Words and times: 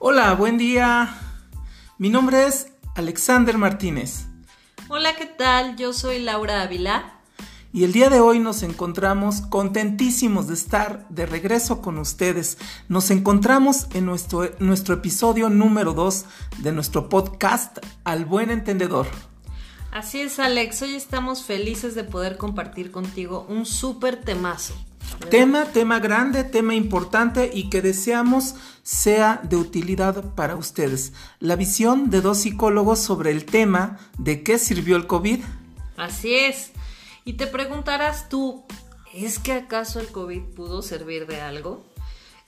Hola, 0.00 0.32
buen 0.34 0.58
día. 0.58 1.18
Mi 1.98 2.08
nombre 2.08 2.46
es 2.46 2.68
Alexander 2.94 3.58
Martínez. 3.58 4.26
Hola, 4.88 5.16
¿qué 5.16 5.26
tal? 5.26 5.74
Yo 5.74 5.92
soy 5.92 6.20
Laura 6.20 6.62
Ávila. 6.62 7.20
Y 7.72 7.82
el 7.82 7.92
día 7.92 8.08
de 8.08 8.20
hoy 8.20 8.38
nos 8.38 8.62
encontramos 8.62 9.40
contentísimos 9.40 10.46
de 10.46 10.54
estar 10.54 11.08
de 11.08 11.26
regreso 11.26 11.82
con 11.82 11.98
ustedes. 11.98 12.58
Nos 12.88 13.10
encontramos 13.10 13.88
en 13.92 14.06
nuestro, 14.06 14.48
nuestro 14.60 14.94
episodio 14.94 15.50
número 15.50 15.94
2 15.94 16.26
de 16.58 16.70
nuestro 16.70 17.08
podcast 17.08 17.78
Al 18.04 18.24
Buen 18.24 18.52
Entendedor. 18.52 19.08
Así 19.90 20.20
es, 20.20 20.38
Alex. 20.38 20.80
Hoy 20.80 20.94
estamos 20.94 21.42
felices 21.42 21.96
de 21.96 22.04
poder 22.04 22.36
compartir 22.36 22.92
contigo 22.92 23.46
un 23.48 23.66
súper 23.66 24.20
temazo. 24.20 24.74
Tema, 25.30 25.66
tema 25.66 25.98
grande, 25.98 26.42
tema 26.42 26.74
importante 26.74 27.50
y 27.52 27.68
que 27.68 27.82
deseamos 27.82 28.54
sea 28.82 29.40
de 29.42 29.56
utilidad 29.56 30.24
para 30.34 30.56
ustedes. 30.56 31.12
La 31.38 31.54
visión 31.54 32.08
de 32.08 32.22
dos 32.22 32.38
psicólogos 32.38 32.98
sobre 32.98 33.30
el 33.30 33.44
tema 33.44 33.98
de 34.16 34.42
qué 34.42 34.58
sirvió 34.58 34.96
el 34.96 35.06
COVID. 35.06 35.40
Así 35.98 36.34
es. 36.34 36.70
Y 37.26 37.34
te 37.34 37.46
preguntarás 37.46 38.30
tú, 38.30 38.64
¿es 39.12 39.38
que 39.38 39.52
acaso 39.52 40.00
el 40.00 40.08
COVID 40.08 40.40
pudo 40.54 40.80
servir 40.80 41.26
de 41.26 41.42
algo? 41.42 41.84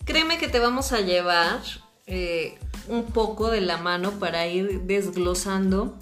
Créeme 0.06 0.38
que 0.38 0.48
te 0.48 0.58
vamos 0.58 0.92
a 0.92 1.00
llevar 1.00 1.60
eh, 2.06 2.58
un 2.88 3.04
poco 3.04 3.50
de 3.50 3.60
la 3.60 3.76
mano 3.76 4.12
para 4.12 4.46
ir 4.46 4.82
desglosando 4.82 5.98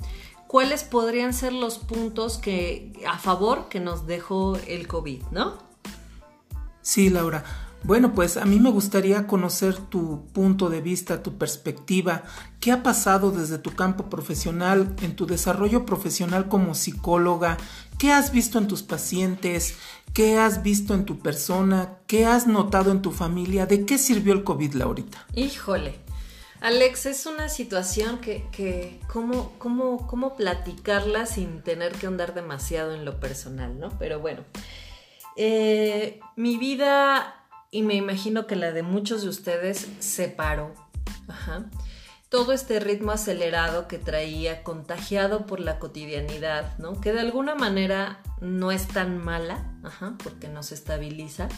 cuáles 0.46 0.84
podrían 0.84 1.34
ser 1.34 1.52
los 1.52 1.78
puntos 1.78 2.38
que 2.38 2.92
a 3.06 3.18
favor 3.18 3.68
que 3.68 3.80
nos 3.80 4.06
dejó 4.06 4.56
el 4.68 4.86
COVID, 4.86 5.22
¿no? 5.32 5.67
Sí, 6.88 7.10
Laura. 7.10 7.44
Bueno, 7.82 8.14
pues 8.14 8.38
a 8.38 8.46
mí 8.46 8.58
me 8.58 8.70
gustaría 8.70 9.26
conocer 9.26 9.76
tu 9.76 10.24
punto 10.32 10.70
de 10.70 10.80
vista, 10.80 11.22
tu 11.22 11.36
perspectiva, 11.36 12.22
qué 12.60 12.72
ha 12.72 12.82
pasado 12.82 13.30
desde 13.30 13.58
tu 13.58 13.74
campo 13.76 14.08
profesional, 14.08 14.96
en 15.02 15.14
tu 15.14 15.26
desarrollo 15.26 15.84
profesional 15.84 16.48
como 16.48 16.74
psicóloga, 16.74 17.58
qué 17.98 18.10
has 18.10 18.32
visto 18.32 18.56
en 18.56 18.68
tus 18.68 18.82
pacientes, 18.82 19.74
qué 20.14 20.38
has 20.38 20.62
visto 20.62 20.94
en 20.94 21.04
tu 21.04 21.18
persona, 21.18 21.98
qué 22.06 22.24
has 22.24 22.46
notado 22.46 22.90
en 22.90 23.02
tu 23.02 23.10
familia, 23.10 23.66
de 23.66 23.84
qué 23.84 23.98
sirvió 23.98 24.32
el 24.32 24.42
COVID, 24.42 24.72
Laurita. 24.72 25.26
Híjole. 25.34 25.96
Alex, 26.62 27.04
es 27.04 27.26
una 27.26 27.50
situación 27.50 28.16
que, 28.18 28.46
que 28.50 28.98
¿cómo, 29.08 29.52
cómo, 29.58 30.06
cómo 30.06 30.36
platicarla 30.36 31.26
sin 31.26 31.60
tener 31.60 31.92
que 31.92 32.06
andar 32.06 32.32
demasiado 32.32 32.94
en 32.94 33.04
lo 33.04 33.20
personal, 33.20 33.78
¿no? 33.78 33.90
Pero 33.98 34.20
bueno, 34.20 34.42
eh, 35.40 36.18
mi 36.34 36.56
vida 36.56 37.46
y 37.70 37.82
me 37.82 37.94
imagino 37.94 38.48
que 38.48 38.56
la 38.56 38.72
de 38.72 38.82
muchos 38.82 39.22
de 39.22 39.28
ustedes 39.28 39.86
se 40.00 40.28
paró. 40.28 40.74
Todo 42.28 42.52
este 42.52 42.80
ritmo 42.80 43.12
acelerado 43.12 43.86
que 43.86 43.98
traía, 43.98 44.64
contagiado 44.64 45.46
por 45.46 45.60
la 45.60 45.78
cotidianidad, 45.78 46.76
¿no? 46.78 47.00
Que 47.00 47.12
de 47.12 47.20
alguna 47.20 47.54
manera 47.54 48.20
no 48.40 48.72
es 48.72 48.88
tan 48.88 49.16
mala, 49.16 49.64
porque 50.24 50.48
nos 50.48 50.72
estabiliza, 50.72 51.48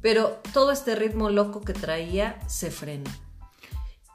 pero 0.00 0.40
todo 0.54 0.70
este 0.70 0.94
ritmo 0.94 1.28
loco 1.28 1.60
que 1.60 1.74
traía 1.74 2.38
se 2.48 2.70
frena. 2.70 3.10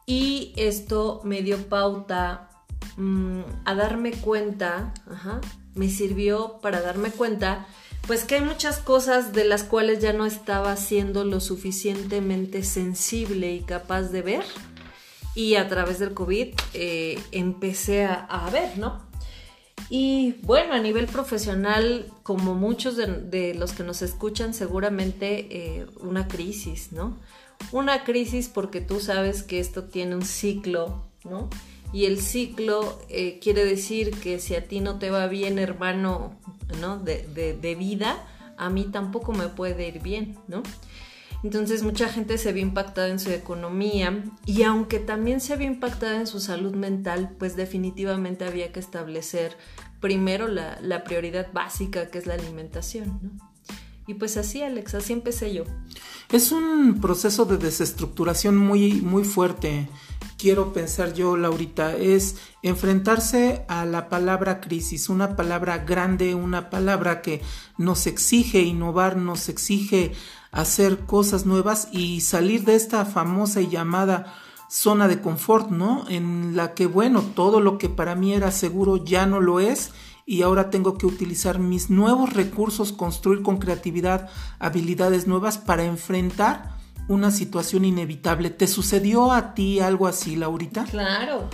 Y 0.06 0.54
esto 0.56 1.20
me 1.26 1.42
dio 1.42 1.68
pauta 1.68 2.50
mm, 2.96 3.42
a 3.66 3.76
darme 3.76 4.14
cuenta, 4.14 4.94
me 5.76 5.90
sirvió 5.90 6.60
para 6.62 6.80
darme 6.80 7.12
cuenta 7.12 7.68
pues 8.08 8.24
que 8.24 8.36
hay 8.36 8.42
muchas 8.42 8.80
cosas 8.80 9.34
de 9.34 9.44
las 9.44 9.64
cuales 9.64 10.00
ya 10.00 10.14
no 10.14 10.26
estaba 10.26 10.76
siendo 10.78 11.26
lo 11.26 11.42
suficientemente 11.42 12.64
sensible 12.64 13.54
y 13.54 13.60
capaz 13.60 14.04
de 14.04 14.22
ver. 14.22 14.46
Y 15.36 15.56
a 15.56 15.68
través 15.68 16.00
del 16.00 16.14
COVID 16.14 16.48
eh, 16.74 17.20
empecé 17.32 18.06
a, 18.06 18.50
ver, 18.52 18.78
¿no? 18.78 19.06
Y 19.90 20.36
bueno, 20.42 20.74
a 20.74 20.80
nivel 20.80 21.06
profesional, 21.06 22.08
como 22.24 22.56
muchos 22.56 22.96
de, 22.96 23.54
los 23.54 23.74
que 23.74 23.84
nos 23.84 24.02
escuchan, 24.02 24.54
seguramente 24.54 25.48
eh, 25.52 25.86
una 26.00 26.28
crisis, 26.28 26.94
¿no? 26.94 27.18
Una 27.72 28.04
crisis 28.04 28.48
porque 28.48 28.82
tú 28.82 29.00
sabes 29.00 29.44
que 29.44 29.60
esto 29.60 29.84
tiene 29.84 30.16
un 30.16 30.26
ciclo, 30.26 31.04
¿no? 31.24 31.50
Y 31.94 32.06
el 32.06 32.20
ciclo 32.20 33.00
eh, 33.10 33.40
quiere 33.40 33.66
decir 33.66 34.12
que 34.12 34.40
si 34.40 34.56
a 34.56 34.68
ti 34.68 34.80
no 34.80 34.98
te 34.98 35.10
va 35.10 35.28
bien, 35.28 35.60
hermano, 35.60 36.36
¿no? 36.80 36.98
De, 36.98 37.76
vida, 37.78 38.26
a 38.58 38.70
mí 38.70 38.86
tampoco 38.86 39.34
me 39.34 39.48
puede 39.48 39.88
ir 39.88 40.02
bien, 40.02 40.38
¿no? 40.48 40.64
Entonces 41.44 41.84
mucha 41.84 42.10
gente 42.10 42.38
se 42.38 42.52
ve 42.52 42.62
impactada 42.62 43.10
en 43.10 43.20
su 43.20 43.30
economía 43.30 44.24
y 44.46 44.64
aunque 44.64 45.00
también 45.00 45.40
se 45.40 45.56
ve 45.56 45.66
impactada 45.66 46.16
en 46.16 46.26
su 46.26 46.40
salud 46.40 46.74
mental, 46.74 47.36
pues 47.38 47.56
definitivamente 47.56 48.44
había 48.44 48.72
que 48.72 48.80
establecer 48.80 49.56
primero 50.00 50.48
la, 50.48 50.80
la 50.82 51.04
prioridad 51.04 51.52
básica 51.54 52.10
que 52.10 52.18
es 52.18 52.26
la 52.26 52.34
alimentación, 52.34 53.20
¿no? 53.22 53.48
Y 54.08 54.14
pues 54.14 54.38
así, 54.38 54.62
Alex, 54.62 54.96
así 54.96 55.12
empecé 55.12 55.54
yo. 55.54 55.66
Es 56.32 56.54
un 56.54 57.02
proceso 57.02 57.44
de 57.44 57.58
desestructuración 57.58 58.58
muy, 58.58 59.02
muy 59.02 59.26
fuerte 59.26 59.90
quiero 60.38 60.72
pensar 60.72 61.14
yo, 61.14 61.36
Laurita, 61.36 61.96
es 61.96 62.36
enfrentarse 62.62 63.66
a 63.68 63.86
la 63.86 64.10
palabra 64.10 64.62
crisis, 64.62 65.10
una 65.10 65.36
palabra 65.36 65.80
grande, 65.80 66.36
una 66.36 66.70
palabra 66.70 67.22
que 67.22 67.42
nos 67.78 68.08
exige 68.08 68.62
innovar, 68.62 69.18
nos 69.18 69.50
exige 69.50 70.14
hacer 70.52 71.00
cosas 71.00 71.46
nuevas 71.46 71.90
y 71.92 72.22
salir 72.22 72.64
de 72.64 72.76
esta 72.76 73.04
famosa 73.06 73.62
y 73.62 73.68
llamada 73.68 74.34
zona 74.70 75.08
de 75.08 75.22
confort, 75.22 75.72
¿no? 75.72 76.06
En 76.10 76.56
la 76.56 76.74
que, 76.74 76.86
bueno, 76.86 77.22
todo 77.22 77.60
lo 77.60 77.78
que 77.78 77.90
para 77.90 78.16
mí 78.16 78.34
era 78.34 78.52
seguro 78.52 78.98
ya 78.98 79.26
no 79.26 79.40
lo 79.40 79.60
es 79.60 79.92
y 80.26 80.42
ahora 80.42 80.70
tengo 80.70 80.98
que 80.98 81.06
utilizar 81.06 81.58
mis 81.58 81.90
nuevos 81.90 82.34
recursos, 82.34 82.92
construir 82.92 83.42
con 83.42 83.58
creatividad 83.58 84.30
habilidades 84.60 85.26
nuevas 85.26 85.58
para 85.58 85.86
enfrentar 85.86 86.77
una 87.08 87.32
situación 87.32 87.86
inevitable. 87.86 88.50
¿Te 88.50 88.68
sucedió 88.68 89.32
a 89.32 89.54
ti 89.54 89.80
algo 89.80 90.08
así, 90.08 90.36
Laurita? 90.36 90.86
Claro, 90.86 91.50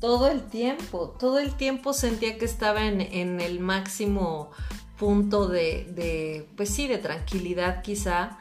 todo 0.00 0.28
el 0.28 0.42
tiempo, 0.42 1.16
todo 1.18 1.38
el 1.38 1.54
tiempo 1.54 1.92
sentía 1.92 2.38
que 2.38 2.44
estaba 2.44 2.86
en, 2.86 3.40
el 3.40 3.60
máximo 3.60 4.50
punto 4.98 5.48
de, 5.48 6.48
pues 6.56 6.70
sí, 6.70 6.88
de 6.88 6.98
tranquilidad 6.98 7.82
quizá, 7.82 8.38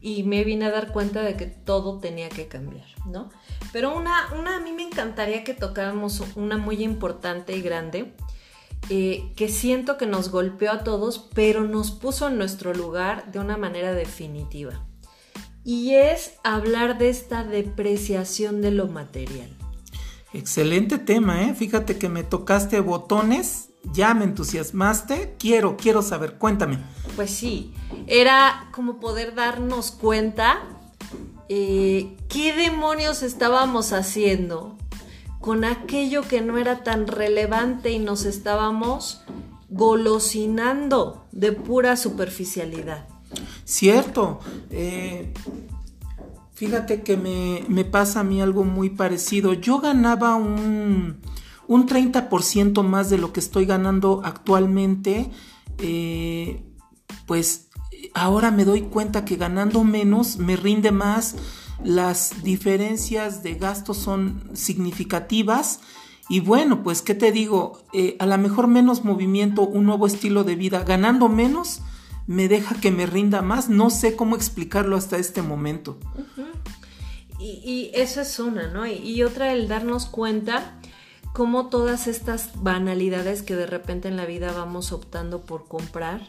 y 0.00 0.24
me 0.24 0.42
vine 0.42 0.66
a 0.66 0.70
dar 0.70 0.90
cuenta 0.90 1.22
de 1.22 1.36
que 1.36 1.46
todo 1.46 1.98
tenía 2.00 2.28
que 2.28 2.48
cambiar, 2.48 2.86
¿no? 3.06 3.30
Pero 3.72 3.96
una, 3.96 4.32
una 4.36 4.56
a 4.56 4.60
mí 4.60 4.72
me 4.72 4.82
encantaría 4.82 5.44
que 5.44 5.54
tocáramos 5.54 6.24
una 6.34 6.58
muy 6.58 6.82
importante 6.82 7.56
y 7.56 7.62
grande, 7.62 8.12
eh, 8.90 9.32
que 9.36 9.48
siento 9.48 9.96
que 9.96 10.06
nos 10.06 10.30
golpeó 10.30 10.72
a 10.72 10.82
todos, 10.82 11.30
pero 11.34 11.62
nos 11.62 11.92
puso 11.92 12.26
en 12.28 12.36
nuestro 12.36 12.74
lugar 12.74 13.30
de 13.30 13.38
una 13.38 13.56
manera 13.56 13.92
definitiva 13.92 14.82
y 15.64 15.94
es 15.94 16.34
hablar 16.42 16.98
de 16.98 17.08
esta 17.08 17.44
depreciación 17.44 18.60
de 18.62 18.70
lo 18.70 18.88
material. 18.88 19.48
Excelente 20.32 20.98
tema, 20.98 21.42
¿eh? 21.42 21.54
Fíjate 21.54 21.98
que 21.98 22.08
me 22.08 22.22
tocaste 22.22 22.80
botones, 22.80 23.68
ya 23.92 24.14
me 24.14 24.24
entusiasmaste, 24.24 25.36
quiero, 25.38 25.76
quiero 25.76 26.02
saber, 26.02 26.38
cuéntame. 26.38 26.78
Pues 27.16 27.30
sí, 27.30 27.74
era 28.06 28.68
como 28.72 28.98
poder 28.98 29.34
darnos 29.34 29.90
cuenta 29.90 30.62
eh, 31.48 32.16
qué 32.28 32.54
demonios 32.54 33.22
estábamos 33.22 33.92
haciendo 33.92 34.78
con 35.38 35.64
aquello 35.64 36.22
que 36.22 36.40
no 36.40 36.56
era 36.56 36.82
tan 36.82 37.06
relevante 37.06 37.90
y 37.90 37.98
nos 37.98 38.24
estábamos 38.24 39.22
golosinando 39.68 41.26
de 41.32 41.52
pura 41.52 41.96
superficialidad. 41.96 43.11
Cierto. 43.64 44.40
Eh, 44.70 45.32
fíjate 46.54 47.02
que 47.02 47.16
me, 47.16 47.84
pasa 47.84 48.20
a 48.20 48.24
mí 48.24 48.40
algo 48.40 48.64
muy 48.64 48.90
parecido. 48.90 49.54
Yo 49.54 49.78
ganaba 49.78 50.36
un, 50.36 51.20
un 51.68 51.86
30% 51.86 52.82
más 52.82 53.10
de 53.10 53.18
lo 53.18 53.32
que 53.32 53.40
estoy 53.40 53.66
ganando 53.66 54.20
actualmente. 54.24 55.30
Eh, 55.78 56.62
pues 57.26 57.68
ahora 58.14 58.50
me 58.50 58.64
doy 58.64 58.82
cuenta 58.82 59.24
que 59.24 59.36
ganando 59.36 59.84
menos 59.84 60.38
me 60.38 60.56
rinde 60.56 60.92
más. 60.92 61.36
Las 61.84 62.42
diferencias 62.42 63.42
de 63.42 63.54
gastos 63.54 63.96
son 63.96 64.50
significativas. 64.54 65.80
Y 66.28 66.40
bueno, 66.40 66.82
pues, 66.82 67.02
¿qué 67.02 67.14
te 67.14 67.32
digo? 67.32 67.82
Eh, 67.92 68.16
a 68.18 68.26
lo 68.26 68.38
mejor 68.38 68.68
menos 68.68 69.04
movimiento, 69.04 69.62
un 69.62 69.84
nuevo 69.84 70.06
estilo 70.06 70.44
de 70.44 70.54
vida, 70.54 70.84
ganando 70.84 71.28
menos, 71.28 71.82
me 72.26 72.48
deja 72.48 72.80
que 72.80 72.90
me 72.90 73.06
rinda 73.06 73.42
más. 73.42 73.68
No 73.68 73.90
sé 73.90 74.16
cómo 74.16 74.36
explicarlo 74.36 74.96
hasta 74.96 75.16
este 75.16 75.42
momento. 75.42 75.98
y, 77.38 77.90
eso 77.94 78.20
es 78.20 78.38
una, 78.38 78.68
¿no? 78.68 78.86
Y, 78.86 79.22
otra, 79.22 79.52
el 79.52 79.68
darnos 79.68 80.06
cuenta 80.06 80.78
cómo 81.32 81.68
todas 81.68 82.06
estas 82.06 82.50
banalidades 82.62 83.42
que 83.42 83.56
de 83.56 83.66
repente 83.66 84.08
en 84.08 84.16
la 84.16 84.26
vida 84.26 84.52
vamos 84.52 84.92
optando 84.92 85.40
por 85.40 85.66
comprar, 85.66 86.20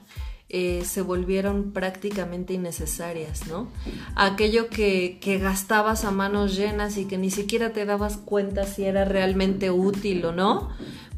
eh, 0.50 0.84
se 0.86 1.02
volvieron 1.02 1.72
prácticamente 1.72 2.54
innecesarias, 2.54 3.48
¿no? 3.48 3.68
Aquello 4.16 4.70
que, 4.70 5.18
que, 5.20 5.40
gastabas 5.40 6.06
a 6.06 6.12
manos 6.12 6.56
llenas 6.56 6.98
y 6.98 7.06
que 7.06 7.18
ni 7.18 7.32
siquiera 7.32 7.74
te 7.74 7.86
dabas 7.86 8.18
cuenta 8.18 8.66
si 8.66 8.86
era 8.86 9.04
realmente 9.04 9.72
útil 9.72 10.24
o 10.26 10.32
no, 10.32 10.70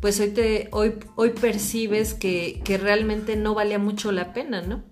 pues 0.06 0.20
hoy, 0.20 0.30
te, 0.30 0.70
hoy, 0.72 0.94
hoy 1.16 1.32
percibes 1.32 2.14
que, 2.14 2.62
que 2.64 2.78
realmente 2.78 3.36
no 3.36 3.56
valía 3.56 3.80
mucho 3.80 4.12
la 4.12 4.34
pena, 4.34 4.62
¿no? 4.62 4.84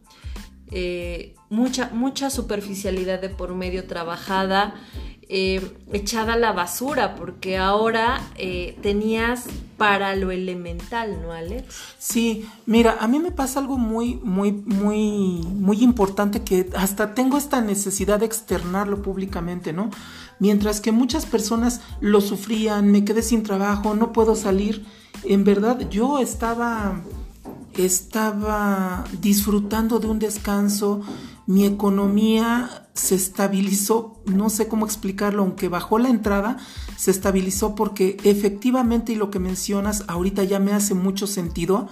Eh, 0.71 1.36
mucha, 1.51 1.92
mucha 1.94 2.31
superficialidad 2.31 3.21
de 3.21 3.30
por 3.30 3.54
medio 3.54 3.86
trabajada, 3.86 4.74
eh, 5.30 5.62
echada 5.92 6.33
a 6.33 6.36
la 6.36 6.51
basura, 6.51 7.13
porque 7.13 7.57
ahora 7.57 8.27
eh, 8.38 8.75
tenías 8.81 9.45
para 9.77 10.15
lo 10.15 10.31
elemental, 10.31 11.21
¿no, 11.21 11.31
Alex? 11.31 11.63
Sí, 12.00 12.48
mira, 12.66 12.98
a 13.00 13.07
mí 13.07 13.19
me 13.19 13.30
pasa 13.30 13.59
algo 13.59 13.77
muy, 13.77 14.16
muy, 14.16 14.51
muy, 14.51 15.42
muy 15.45 15.83
importante 15.83 16.44
que 16.44 16.71
hasta 16.75 17.13
tengo 17.13 17.38
esta 17.38 17.62
necesidad 17.62 18.19
de 18.19 18.25
externarlo 18.25 19.04
públicamente, 19.04 19.74
¿no? 19.74 19.92
Mientras 20.39 20.81
que 20.81 20.92
muchas 20.92 21.27
personas 21.27 21.81
lo 22.01 22.19
sufrían, 22.19 22.92
me 22.92 23.06
quedé 23.06 23.21
sin 23.21 23.44
trabajo, 23.44 23.94
no 23.94 24.12
puedo 24.12 24.36
salir, 24.36 24.83
en 25.25 25.44
verdad 25.44 25.90
yo 25.90 26.20
estaba 26.20 27.02
estaba 27.78 29.04
disfrutando 29.20 30.00
de 30.00 30.08
un 30.08 30.20
descanso, 30.20 31.02
mi 31.48 31.66
economía 31.66 32.88
se 32.94 33.16
estabilizó, 33.16 34.22
no 34.25 34.50
sé 34.50 34.68
cómo 34.68 34.86
explicarlo, 34.86 35.42
aunque 35.42 35.68
bajó 35.68 35.98
la 35.98 36.10
entrada, 36.10 36.58
se 36.96 37.12
estabilizó 37.12 37.74
porque 37.74 38.18
efectivamente 38.24 39.14
y 39.14 39.16
lo 39.16 39.31
que 39.31 39.40
mencionas 39.40 40.04
ahorita 40.08 40.44
ya 40.44 40.60
me 40.60 40.74
hace 40.74 40.94
mucho 40.94 41.26
sentido. 41.26 41.90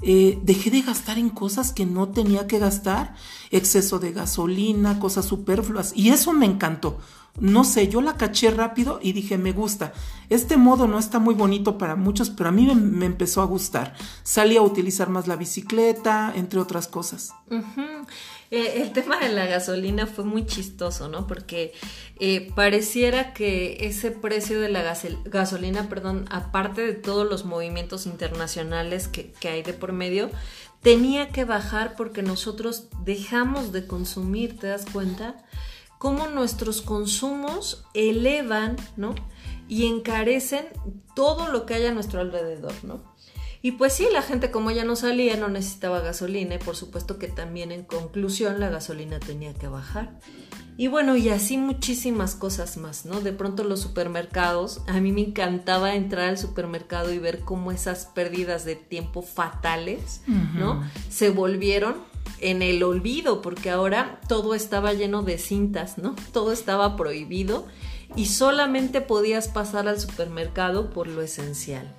Eh, 0.00 0.38
dejé 0.44 0.70
de 0.70 0.82
gastar 0.82 1.18
en 1.18 1.28
cosas 1.28 1.72
que 1.72 1.84
no 1.84 2.08
tenía 2.08 2.46
que 2.46 2.60
gastar, 2.60 3.16
exceso 3.50 3.98
de 3.98 4.12
gasolina, 4.12 5.00
cosas 5.00 5.26
superfluas, 5.26 5.92
y 5.94 6.10
eso 6.10 6.32
me 6.32 6.46
encantó. 6.46 6.98
No 7.40 7.64
sé, 7.64 7.88
yo 7.88 8.00
la 8.00 8.16
caché 8.16 8.50
rápido 8.50 8.98
y 9.02 9.12
dije, 9.12 9.38
me 9.38 9.52
gusta. 9.52 9.92
Este 10.28 10.56
modo 10.56 10.86
no 10.88 10.98
está 10.98 11.18
muy 11.18 11.34
bonito 11.34 11.78
para 11.78 11.96
muchos, 11.96 12.30
pero 12.30 12.48
a 12.50 12.52
mí 12.52 12.66
me, 12.74 13.06
empezó 13.06 13.40
a 13.42 13.46
gustar. 13.46 13.94
Salí 14.22 14.56
a 14.56 14.62
utilizar 14.62 15.08
más 15.08 15.26
la 15.26 15.36
bicicleta, 15.36 16.32
entre 16.34 16.58
otras 16.58 16.88
cosas. 16.88 17.32
Eh, 18.50 18.82
el 18.82 18.92
tema 18.92 19.18
de 19.18 19.28
la 19.28 19.46
gasolina 19.46 20.06
fue 20.06 20.24
muy 20.24 20.46
chistoso, 20.46 21.08
¿no? 21.08 21.26
Porque 21.26 21.72
eh, 22.18 22.50
pareciera 22.54 23.32
que 23.32 23.86
ese 23.86 24.10
precio 24.10 24.60
de 24.60 24.68
la 24.68 24.82
gasolina, 25.26 25.88
perdón, 25.88 26.26
aparte 26.30 26.80
de 26.80 26.94
todos 26.94 27.28
los 27.28 27.44
movimientos 27.44 28.06
internacionales 28.06 29.08
que, 29.08 29.32
que 29.32 29.48
hay 29.48 29.62
de 29.62 29.74
por 29.74 29.92
medio, 29.92 30.30
tenía 30.82 31.28
que 31.30 31.44
bajar 31.44 31.94
porque 31.96 32.22
nosotros 32.22 32.88
dejamos 33.04 33.72
de 33.72 33.86
consumir, 33.86 34.58
¿te 34.58 34.68
das 34.68 34.86
cuenta? 34.86 35.36
Cómo 35.98 36.28
nuestros 36.28 36.82
consumos 36.82 37.84
elevan, 37.94 38.76
¿no? 38.96 39.14
Y 39.68 39.86
encarecen 39.86 40.66
todo 41.14 41.48
lo 41.48 41.66
que 41.66 41.74
hay 41.74 41.86
a 41.86 41.92
nuestro 41.92 42.20
alrededor, 42.20 42.72
¿no? 42.82 43.02
Y 43.60 43.72
pues 43.72 43.92
sí, 43.92 44.06
la 44.12 44.22
gente 44.22 44.50
como 44.50 44.70
ya 44.70 44.84
no 44.84 44.94
salía, 44.94 45.36
no 45.36 45.48
necesitaba 45.48 46.00
gasolina 46.00 46.54
y 46.54 46.58
por 46.58 46.76
supuesto 46.76 47.18
que 47.18 47.26
también 47.26 47.72
en 47.72 47.82
conclusión 47.82 48.60
la 48.60 48.70
gasolina 48.70 49.18
tenía 49.18 49.52
que 49.52 49.66
bajar. 49.66 50.20
Y 50.76 50.86
bueno, 50.86 51.16
y 51.16 51.28
así 51.28 51.58
muchísimas 51.58 52.36
cosas 52.36 52.76
más, 52.76 53.04
¿no? 53.04 53.20
De 53.20 53.32
pronto 53.32 53.64
los 53.64 53.80
supermercados, 53.80 54.82
a 54.86 55.00
mí 55.00 55.10
me 55.10 55.22
encantaba 55.22 55.96
entrar 55.96 56.28
al 56.28 56.38
supermercado 56.38 57.12
y 57.12 57.18
ver 57.18 57.40
cómo 57.40 57.72
esas 57.72 58.06
pérdidas 58.06 58.64
de 58.64 58.76
tiempo 58.76 59.22
fatales, 59.22 60.22
¿no? 60.54 60.88
Se 61.10 61.30
volvieron 61.30 61.96
en 62.40 62.62
el 62.62 62.82
olvido, 62.82 63.42
porque 63.42 63.70
ahora 63.70 64.20
todo 64.28 64.54
estaba 64.54 64.92
lleno 64.92 65.22
de 65.22 65.38
cintas, 65.38 65.98
¿no? 65.98 66.14
Todo 66.32 66.52
estaba 66.52 66.96
prohibido 66.96 67.66
y 68.16 68.26
solamente 68.26 69.00
podías 69.00 69.48
pasar 69.48 69.88
al 69.88 70.00
supermercado 70.00 70.90
por 70.90 71.08
lo 71.08 71.22
esencial. 71.22 71.94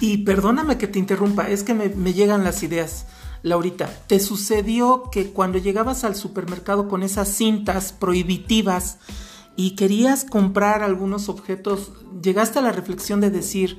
Y 0.00 0.18
perdóname 0.18 0.78
que 0.78 0.88
te 0.88 0.98
interrumpa, 0.98 1.48
es 1.48 1.62
que 1.62 1.74
me, 1.74 2.12
llegan 2.12 2.44
las 2.44 2.62
ideas. 2.62 3.06
Laurita, 3.42 3.88
¿te 4.06 4.20
sucedió 4.20 5.04
que 5.12 5.30
cuando 5.30 5.58
llegabas 5.58 6.04
al 6.04 6.16
supermercado 6.16 6.88
con 6.88 7.02
esas 7.02 7.28
cintas 7.28 7.92
prohibitivas 7.92 8.98
y 9.56 9.76
querías 9.76 10.24
comprar 10.24 10.82
algunos 10.82 11.28
objetos, 11.28 11.92
llegaste 12.22 12.58
a 12.58 12.62
la 12.62 12.72
reflexión 12.72 13.20
de 13.20 13.30
decir, 13.30 13.78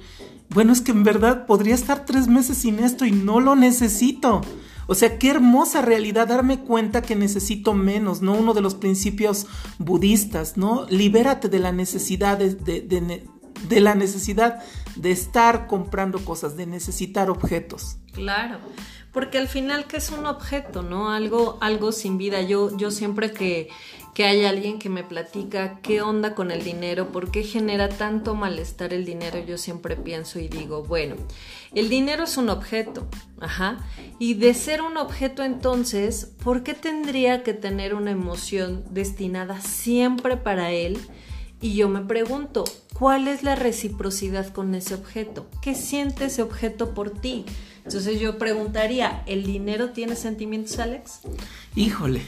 bueno, 0.50 0.72
es 0.72 0.82
que 0.82 0.92
en 0.92 1.04
verdad 1.04 1.48
podría 1.48 1.76
estar 1.76 2.06
tres 2.06 2.28
meses 2.28 2.60
sin 2.60 2.80
esto 2.80 3.06
y 3.06 3.12
no 3.12 3.40
lo 3.40 3.56
necesito? 3.56 4.42
O 4.88 4.96
sea, 4.96 5.18
qué 5.18 5.30
hermosa 5.32 5.82
realidad 5.82 6.28
darme 6.28 6.60
cuenta 6.60 7.02
que 7.02 7.16
necesito 7.16 7.74
menos, 7.74 8.22
¿no? 8.22 8.34
Uno 8.34 8.54
de 8.54 8.62
los 8.62 8.76
principios 8.76 9.48
budistas, 9.80 10.58
¿no? 10.58 10.86
Libérate 10.90 11.50
de 11.50 11.60
la 11.60 11.72
necesidad 11.72 12.38
de, 12.38 12.54
de, 12.56 13.82
la 13.82 13.96
necesidad 13.96 14.60
de 14.96 15.12
estar 15.12 15.68
comprando 15.68 16.24
cosas, 16.24 16.56
de 16.56 16.66
necesitar 16.66 17.30
objetos. 17.30 17.98
Claro, 18.14 18.60
porque 19.16 19.38
al 19.38 19.48
final 19.48 19.88
que 19.88 19.96
es 19.96 20.12
un 20.12 20.26
objeto, 20.26 20.84
¿no? 20.84 21.10
Algo, 21.10 21.58
algo 21.62 21.94
sin 21.94 22.18
vida. 22.18 22.42
Yo, 22.42 22.76
yo 22.76 22.92
siempre 22.92 23.32
que, 23.32 23.70
que 24.14 24.26
hay 24.26 24.44
alguien 24.44 24.78
que 24.78 24.90
me 24.90 25.06
platica 25.06 25.80
qué 25.82 26.02
onda 26.02 26.36
con 26.36 26.52
el 26.52 26.66
dinero, 26.66 27.14
por 27.14 27.32
qué 27.32 27.44
genera 27.44 27.88
tanto 27.88 28.36
malestar 28.36 28.94
el 28.94 29.06
dinero, 29.06 29.40
yo 29.40 29.58
siempre 29.58 29.96
pienso 29.96 30.38
y 30.38 30.50
digo, 30.50 30.84
bueno, 30.84 31.16
el 31.74 31.88
dinero 31.88 32.26
es 32.26 32.36
un 32.36 32.50
objeto, 32.50 33.08
ajá. 33.40 33.88
Y 34.20 34.34
de 34.34 34.54
ser 34.54 34.82
un 34.82 34.98
objeto 34.98 35.44
entonces, 35.44 36.34
¿por 36.44 36.64
qué 36.64 36.74
tendría 36.74 37.42
que 37.42 37.54
tener 37.54 37.96
una 37.96 38.12
emoción 38.12 38.84
destinada 38.90 39.62
siempre 39.62 40.36
para 40.36 40.72
él? 40.72 41.00
Y 41.62 41.76
yo 41.76 41.88
me 41.88 42.02
pregunto, 42.02 42.66
¿cuál 42.94 43.30
es 43.30 43.44
la 43.44 43.56
reciprocidad 43.56 44.52
con 44.52 44.76
ese 44.76 44.94
objeto? 44.94 45.48
¿Qué 45.62 45.74
siente 45.74 46.26
ese 46.26 46.42
objeto 46.42 46.94
por 46.94 47.12
ti? 47.12 47.46
Entonces 47.86 48.20
yo 48.20 48.38
preguntaría, 48.38 49.24
¿el 49.28 49.44
dinero 49.44 49.92
tiene 49.92 50.16
sentimientos, 50.16 50.80
Alex? 50.80 51.20
Híjole, 51.76 52.22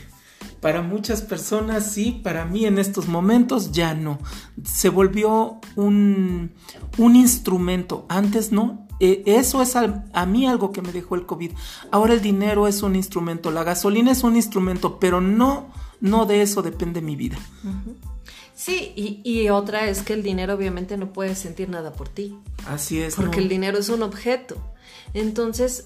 para 0.62 0.82
muchas 0.82 1.22
personas 1.22 1.92
sí, 1.92 2.22
para 2.24 2.46
mí 2.46 2.66
en 2.66 2.78
estos 2.78 3.08
momentos 3.08 3.72
ya 3.72 3.94
no. 3.94 4.20
Se 4.64 4.90
volvió 4.90 5.60
un, 5.76 6.54
un 6.98 7.16
instrumento, 7.16 8.06
antes 8.08 8.52
no, 8.52 8.88
eh, 9.00 9.24
eso 9.26 9.62
es 9.62 9.76
a, 9.76 10.26
mí 10.26 10.48
algo 10.48 10.72
que 10.72 10.82
me 10.82 10.92
dejó 10.92 11.16
el 11.16 11.26
COVID. 11.26 11.52
Ahora 11.92 12.14
el 12.14 12.22
dinero 12.22 12.68
es 12.68 12.82
un 12.82 12.96
instrumento, 12.96 13.52
la 13.52 13.64
gasolina 13.64 14.12
es 14.12 14.24
un 14.24 14.36
instrumento, 14.36 15.00
pero 15.00 15.22
no, 15.22 15.72
no 16.02 16.26
de 16.26 16.42
eso 16.42 16.62
depende 16.62 17.02
mi 17.02 17.16
vida. 17.16 17.38
Sí, 18.56 18.94
y, 18.96 19.50
otra 19.50 19.88
es 19.88 20.02
que 20.02 20.14
el 20.14 20.24
dinero 20.24 20.56
obviamente 20.56 20.98
no 20.98 21.14
puede 21.14 21.36
sentir 21.36 21.70
nada 21.70 21.94
por 21.94 22.10
ti. 22.10 22.38
Así 22.66 23.00
es. 23.00 23.16
Porque 23.16 23.40
el 23.40 23.50
dinero 23.50 23.78
es 23.78 23.90
un 23.90 24.02
objeto. 24.02 24.58
Entonces, 25.18 25.86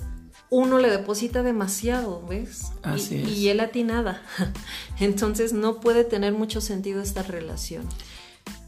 uno 0.50 0.80
le 0.80 0.90
deposita 0.90 1.44
demasiado, 1.44 2.26
¿ves? 2.28 2.72
Así 2.84 3.16
y, 3.16 3.22
es. 3.22 3.30
y 3.30 3.50
él 3.50 3.60
a 3.62 3.70
ti 3.70 3.84
nada. 3.84 4.22
Entonces 5.00 5.54
no 5.54 5.80
puede 5.80 6.04
tener 6.04 6.34
mucho 6.34 6.60
sentido 6.60 7.02
esta 7.02 7.24
relación. 7.24 7.84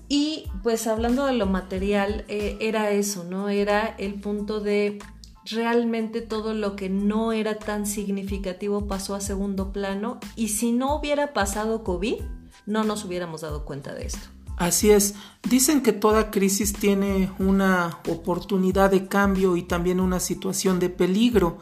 Y 0.08 0.46
pues 0.64 0.88
hablando 0.88 1.26
de 1.26 1.34
lo 1.34 1.46
material, 1.46 2.24
eh, 2.28 2.58
era 2.62 2.92
eso, 2.92 3.24
¿no? 3.24 3.50
Era 3.50 3.96
el 3.98 4.16
punto 4.16 4.60
de 4.60 5.00
realmente 5.46 6.22
todo 6.22 6.54
lo 6.54 6.76
que 6.76 6.90
no 6.90 7.34
era 7.34 7.60
tan 7.60 7.86
significativo 7.86 8.88
pasó 8.88 9.16
a 9.16 9.22
segundo 9.22 9.74
plano 9.74 10.20
y 10.38 10.50
si 10.50 10.72
no 10.72 10.96
hubiera 10.96 11.34
pasado 11.34 11.84
COVID, 11.84 12.22
no 12.66 12.84
nos 12.86 13.04
hubiéramos 13.04 13.42
dado 13.42 13.66
cuenta 13.66 13.94
de 13.94 14.06
esto. 14.06 14.30
Así 14.58 14.92
es, 14.92 15.16
dicen 15.50 15.82
que 15.82 15.94
toda 15.94 16.32
crisis 16.32 16.74
tiene 16.74 17.32
una 17.40 18.00
oportunidad 18.08 18.92
de 18.92 19.08
cambio 19.08 19.58
y 19.58 19.64
también 19.64 20.00
una 20.00 20.20
situación 20.20 20.80
de 20.80 20.90
peligro. 20.90 21.58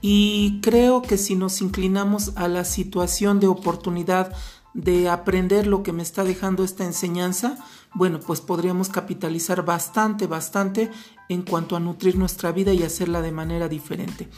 Y 0.00 0.60
creo 0.62 1.02
que 1.02 1.18
si 1.18 1.34
nos 1.34 1.60
inclinamos 1.60 2.32
a 2.36 2.48
la 2.48 2.64
situación 2.64 3.40
de 3.40 3.48
oportunidad 3.48 4.32
de 4.72 5.08
aprender 5.08 5.66
lo 5.66 5.82
que 5.82 5.92
me 5.92 6.02
está 6.02 6.22
dejando 6.22 6.62
esta 6.62 6.84
enseñanza, 6.84 7.58
bueno, 7.92 8.20
pues 8.20 8.40
podríamos 8.40 8.88
capitalizar 8.88 9.64
bastante, 9.64 10.26
bastante 10.28 10.90
en 11.28 11.42
cuanto 11.42 11.76
a 11.76 11.80
nutrir 11.80 12.16
nuestra 12.16 12.52
vida 12.52 12.72
y 12.72 12.84
hacerla 12.84 13.20
de 13.20 13.32
manera 13.32 13.68
diferente. 13.68 14.28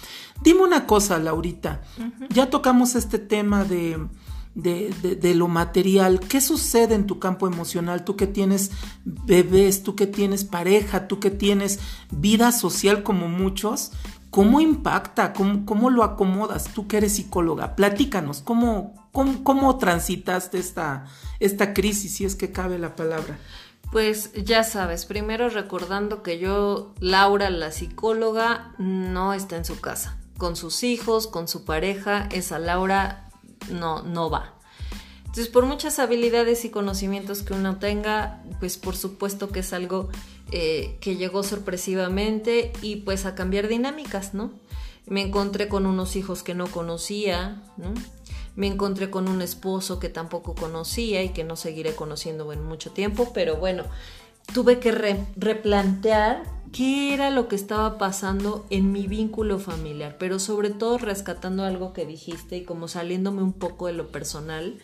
Dime 0.42 0.62
una 0.62 0.87
cosa, 0.87 1.18
Laurita, 1.18 1.82
ya 2.30 2.49
tocamos 2.49 2.94
este 2.94 3.18
tema 3.18 3.64
de, 3.64 3.99
de, 4.54 4.90
de, 5.21 5.35
lo 5.35 5.49
material. 5.49 6.21
¿Qué 6.21 6.40
sucede 6.40 6.94
en 6.94 7.06
tu 7.06 7.18
campo 7.18 7.47
emocional? 7.47 8.04
Tú 8.04 8.16
que 8.16 8.26
tienes 8.26 8.71
bebés, 9.04 9.82
tú 9.82 9.97
que 9.97 10.06
tienes 10.06 10.44
pareja, 10.44 11.09
tú 11.09 11.21
que 11.21 11.30
tienes 11.30 11.80
vida 12.11 12.52
social 12.52 13.02
como 13.02 13.28
muchos. 13.28 13.92
¿Cómo 14.30 14.61
impacta? 14.61 15.35
¿Cómo, 15.35 15.66
cómo 15.66 15.90
lo 15.90 16.04
acomodas? 16.04 16.73
Tú 16.73 16.87
que 16.87 16.97
eres 16.97 17.16
psicóloga, 17.16 17.76
platícanos, 17.76 18.40
¿cómo, 18.40 18.94
cómo, 19.12 19.76
transitaste 19.76 20.59
esta, 20.59 21.04
esta 21.38 21.75
crisis, 21.75 22.14
si 22.14 22.25
es 22.25 22.35
que 22.35 22.50
cabe 22.50 22.78
la 22.78 22.97
palabra? 22.97 23.38
Pues 23.90 24.32
ya 24.32 24.64
sabes, 24.64 25.04
primero 25.04 25.50
recordando 25.50 26.23
que 26.23 26.38
yo, 26.38 26.94
Laura, 26.99 27.50
la 27.50 27.73
psicóloga, 27.73 28.73
no 28.78 29.35
está 29.35 29.59
en 29.59 29.66
su 29.66 29.80
casa. 29.80 30.16
con 30.38 30.56
sus 30.56 30.82
hijos, 30.82 31.26
con 31.26 31.47
su 31.47 31.66
pareja, 31.66 32.26
esa 32.32 32.59
Laura 32.59 33.28
no, 33.71 34.02
no 34.02 34.31
va. 34.31 34.54
Entonces, 35.33 35.49
por 35.49 35.64
muchas 35.64 35.99
habilidades 35.99 36.64
y 36.66 36.71
conocimientos 36.71 37.42
que 37.42 37.54
uno 37.54 37.78
tenga, 37.78 38.42
pues 38.61 38.76
por 38.76 38.97
supuesto 38.97 39.49
que 39.49 39.61
es 39.61 39.73
algo 39.73 40.11
eh, 40.50 40.99
que 41.00 41.16
llegó 41.16 41.42
sorpresivamente 41.42 42.71
y 42.83 42.97
pues 42.97 43.25
a 43.25 43.35
cambiar 43.35 43.69
dinámicas, 43.69 44.35
¿no? 44.35 44.52
Me 45.07 45.23
encontré 45.23 45.69
con 45.69 45.87
unos 45.87 46.16
hijos 46.16 46.42
que 46.42 46.54
no 46.54 46.66
conocía, 46.66 47.62
¿no? 47.78 47.95
Me 48.57 48.66
encontré 48.66 49.09
con 49.09 49.26
un 49.26 49.40
esposo 49.40 49.99
que 49.99 50.11
tampoco 50.11 50.54
conocía 50.54 51.23
y 51.23 51.31
que 51.31 51.45
no 51.45 51.57
seguiré 51.57 51.95
conociendo 51.95 52.52
en 52.52 52.62
mucho 52.62 52.90
tiempo, 52.90 53.33
pero 53.33 53.57
bueno, 53.57 53.85
tuve 54.52 54.78
que 54.78 54.92
replantear 55.37 56.42
qué 56.73 57.12
era 57.12 57.31
lo 57.31 57.49
que 57.49 57.57
estaba 57.57 57.99
pasando 57.99 58.67
en 58.71 58.93
mi 58.93 59.07
vínculo 59.07 59.59
familiar, 59.59 60.17
pero 60.19 60.38
sobre 60.38 60.71
todo 60.71 60.99
rescatando 60.99 61.64
algo 61.64 61.93
que 61.93 62.07
dijiste 62.07 62.57
y 62.57 62.64
como 62.64 62.88
saliéndome 62.88 63.43
un 63.43 63.52
poco 63.52 63.87
de 63.87 63.93
lo 63.93 64.09
personal, 64.09 64.79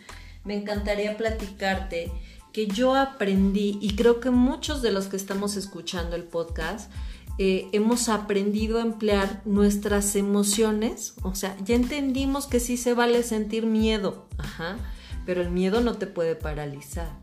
me 0.45 0.55
encantaría 0.55 1.17
platicarte 1.17 2.11
que 2.53 2.67
yo 2.67 2.95
aprendí 2.95 3.77
y 3.81 3.95
creo 3.95 4.19
que 4.19 4.29
muchos 4.29 4.81
de 4.81 4.91
los 4.91 5.07
que 5.07 5.17
estamos 5.17 5.55
escuchando 5.55 6.15
el 6.15 6.23
podcast 6.23 6.91
eh, 7.37 7.67
hemos 7.71 8.09
aprendido 8.09 8.79
a 8.79 8.81
emplear 8.81 9.41
nuestras 9.45 10.15
emociones, 10.15 11.15
o 11.23 11.35
sea, 11.35 11.55
ya 11.63 11.75
entendimos 11.75 12.47
que 12.47 12.59
sí 12.59 12.75
se 12.75 12.93
vale 12.93 13.23
sentir 13.23 13.65
miedo, 13.65 14.27
ajá, 14.37 14.77
pero 15.25 15.41
el 15.41 15.49
miedo 15.49 15.81
no 15.81 15.95
te 15.95 16.05
puede 16.05 16.35
paralizar. 16.35 17.17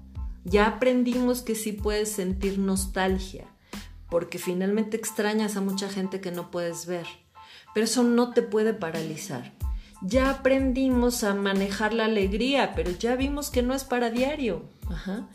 Ya 0.44 0.66
aprendimos 0.66 1.42
que 1.42 1.54
sí 1.54 1.72
puedes 1.72 2.10
sentir 2.10 2.58
nostalgia, 2.58 3.46
porque 4.16 4.38
finalmente 4.38 4.96
extrañas 4.96 5.58
a 5.58 5.60
mucha 5.60 5.90
gente 5.90 6.22
que 6.22 6.32
no 6.32 6.50
puedes 6.50 6.86
ver, 6.86 7.06
pero 7.74 7.84
eso 7.84 8.02
no 8.02 8.32
te 8.32 8.40
puede 8.40 8.72
paralizar. 8.72 9.52
Ya 10.00 10.30
aprendimos 10.30 11.22
a 11.22 11.34
manejar 11.34 11.92
la 11.92 12.06
alegría, 12.06 12.72
pero 12.74 12.92
ya 12.92 13.14
vimos 13.14 13.50
que 13.50 13.60
no 13.60 13.74
es 13.74 13.84
para 13.84 14.08
diario. 14.08 14.70
Ajá. 14.88 15.28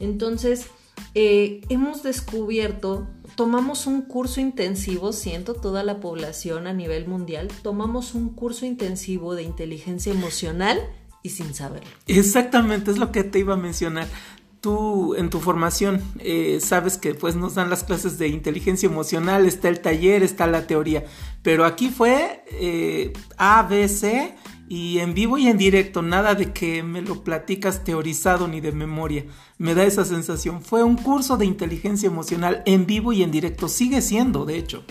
Entonces, 0.00 0.66
eh, 1.14 1.62
hemos 1.70 2.02
descubierto, 2.02 3.08
tomamos 3.36 3.86
un 3.86 4.02
curso 4.02 4.42
intensivo, 4.42 5.14
siento 5.14 5.54
toda 5.54 5.82
la 5.82 5.98
población 6.00 6.66
a 6.66 6.74
nivel 6.74 7.08
mundial, 7.08 7.48
tomamos 7.62 8.14
un 8.14 8.34
curso 8.34 8.66
intensivo 8.66 9.34
de 9.34 9.44
inteligencia 9.44 10.12
emocional 10.12 10.78
y 11.22 11.30
sin 11.30 11.54
saberlo. 11.54 11.88
Exactamente, 12.06 12.90
es 12.90 12.98
lo 12.98 13.12
que 13.12 13.24
te 13.24 13.38
iba 13.38 13.54
a 13.54 13.56
mencionar. 13.56 14.06
Tú 14.66 15.14
en 15.14 15.30
tu 15.30 15.38
formación 15.38 16.02
eh, 16.18 16.58
sabes 16.60 16.98
que 16.98 17.14
pues 17.14 17.36
nos 17.36 17.54
dan 17.54 17.70
las 17.70 17.84
clases 17.84 18.18
de 18.18 18.26
inteligencia 18.26 18.88
emocional, 18.88 19.46
está 19.46 19.68
el 19.68 19.78
taller, 19.78 20.24
está 20.24 20.48
la 20.48 20.66
teoría, 20.66 21.04
pero 21.44 21.64
aquí 21.64 21.88
fue 21.88 22.42
eh, 22.50 23.12
A, 23.36 23.62
B, 23.62 23.86
C 23.86 24.34
y 24.68 24.98
en 24.98 25.14
vivo 25.14 25.38
y 25.38 25.46
en 25.46 25.56
directo, 25.56 26.02
nada 26.02 26.34
de 26.34 26.52
que 26.52 26.82
me 26.82 27.00
lo 27.00 27.22
platicas 27.22 27.84
teorizado 27.84 28.48
ni 28.48 28.60
de 28.60 28.72
memoria. 28.72 29.24
Me 29.56 29.76
da 29.76 29.84
esa 29.84 30.04
sensación. 30.04 30.62
Fue 30.62 30.82
un 30.82 30.96
curso 30.96 31.36
de 31.36 31.46
inteligencia 31.46 32.08
emocional 32.08 32.64
en 32.66 32.86
vivo 32.86 33.12
y 33.12 33.22
en 33.22 33.30
directo. 33.30 33.68
Sigue 33.68 34.02
siendo, 34.02 34.46
de 34.46 34.58
hecho. 34.58 34.84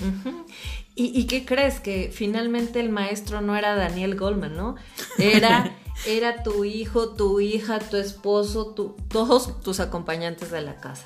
¿Y, 0.95 1.25
qué 1.25 1.43
crees? 1.43 1.81
Que 1.81 2.09
finalmente 2.13 2.79
el 2.79 2.91
maestro 2.91 3.41
no 3.41 3.57
era 3.57 3.75
Daniel 3.75 4.15
Goldman, 4.15 4.55
¿no? 4.55 4.75
Era, 5.17 5.75
era 6.05 6.43
tu 6.43 6.65
hijo, 6.65 7.09
tu 7.09 7.39
hija, 7.39 7.79
tu 7.79 7.97
esposo, 7.97 8.75
todos 9.07 9.61
tus 9.61 9.79
acompañantes 9.79 10.51
de 10.51 10.61
la 10.61 10.77
casa. 10.77 11.05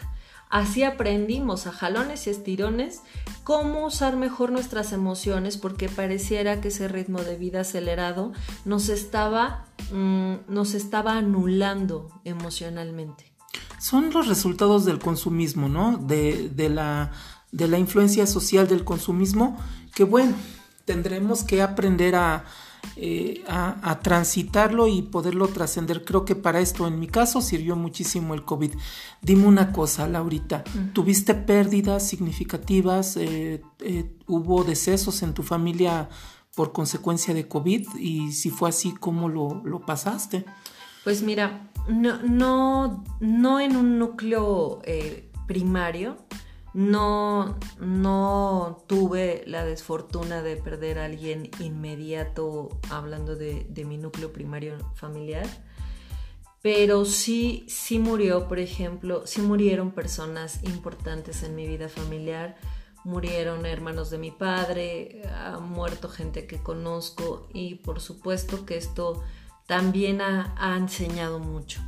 Así 0.50 0.84
aprendimos 0.84 1.68
a 1.68 1.72
jalones 1.72 2.26
y 2.26 2.32
estirones 2.32 3.02
cómo 3.44 3.86
usar 3.86 4.16
mejor 4.16 4.52
nuestras 4.52 4.94
emociones 4.94 5.58
porque 5.58 5.90
pareciera 5.90 6.60
que 6.60 6.70
ese 6.70 6.88
ritmo 6.88 7.22
de 7.22 7.38
vida 7.38 7.62
acelerado 7.62 8.34
nos 8.66 8.90
estaba, 8.90 9.66
mm, 9.92 10.34
nos 10.48 10.74
estaba 10.74 11.18
anulando 11.18 12.10
emocionalmente. 12.24 13.32
Son 13.80 14.12
los 14.12 14.28
resultados 14.28 14.86
del 14.86 14.98
consumismo, 14.98 15.70
¿no? 15.70 15.98
De, 15.98 16.50
de, 16.50 16.70
la, 16.70 17.12
de 17.52 17.68
la 17.68 17.78
influencia 17.78 18.26
social 18.26 18.68
del 18.68 18.84
consumismo 18.84 19.56
que 19.94 20.04
bueno, 20.04 20.34
tendremos 20.86 21.44
que 21.44 21.62
aprender 21.62 22.16
a, 22.16 22.46
eh, 23.02 23.44
a, 23.48 24.00
transitarlo 24.02 24.88
y 24.88 25.02
poderlo 25.04 25.48
trascender. 25.48 26.04
Creo 26.04 26.26
que 26.26 26.36
para 26.36 26.60
esto, 26.60 26.86
en 26.86 27.00
mi 27.00 27.08
caso, 27.08 27.42
sirvió 27.42 27.78
muchísimo 27.78 28.34
el 28.34 28.44
COVID. 28.44 28.74
Dime 29.22 29.48
una 29.48 29.72
cosa, 29.72 30.08
Laurita, 30.08 30.66
¿tuviste 30.92 31.34
pérdidas 31.34 32.06
significativas? 32.06 33.16
Eh, 33.16 33.62
eh, 33.80 34.12
¿Hubo 34.28 34.66
decesos 34.66 35.24
en 35.24 35.34
tu 35.34 35.44
familia 35.44 36.10
por 36.56 36.74
consecuencia 36.74 37.34
de 37.34 37.48
COVID? 37.48 37.88
Y 37.98 38.34
si 38.34 38.50
fue 38.50 38.70
así, 38.70 38.94
¿cómo 38.94 39.30
lo, 39.30 39.62
lo 39.64 39.80
pasaste? 39.86 40.44
Pues 41.06 41.22
mira, 41.22 41.72
no, 41.88 42.22
no, 42.24 43.06
no 43.22 43.60
en 43.62 43.78
un 43.78 43.98
núcleo 43.98 44.82
primario, 45.48 46.18
no, 46.74 47.58
no 47.80 48.84
tuve 48.88 49.44
la 49.48 49.66
desfortuna 49.66 50.42
de 50.42 50.56
perder 50.56 51.00
a 51.00 51.06
alguien 51.06 51.50
inmediato 51.60 52.70
hablando 52.90 53.36
de, 53.36 53.66
mi 53.86 53.98
núcleo 53.98 54.32
primario 54.32 54.78
familiar, 54.96 55.48
pero 56.62 57.06
sí, 57.06 57.66
sí 57.68 58.00
murió, 58.00 58.48
por 58.48 58.60
ejemplo, 58.60 59.26
sí 59.26 59.42
murieron 59.42 59.92
personas 59.92 60.64
importantes 60.64 61.44
en 61.44 61.56
mi 61.56 61.66
vida 61.66 61.90
familiar, 61.90 62.58
murieron 63.04 63.66
hermanos 63.66 64.10
de 64.10 64.18
mi 64.18 64.32
padre, 64.32 65.24
ha 65.34 65.60
muerto 65.60 66.10
gente 66.10 66.46
que 66.46 66.62
conozco 66.62 67.48
y 67.54 67.76
por 67.76 68.02
supuesto 68.02 68.66
que 68.66 68.78
esto 68.78 69.24
también 69.66 70.22
ha, 70.22 70.76
enseñado 70.78 71.40
mucho. 71.40 71.82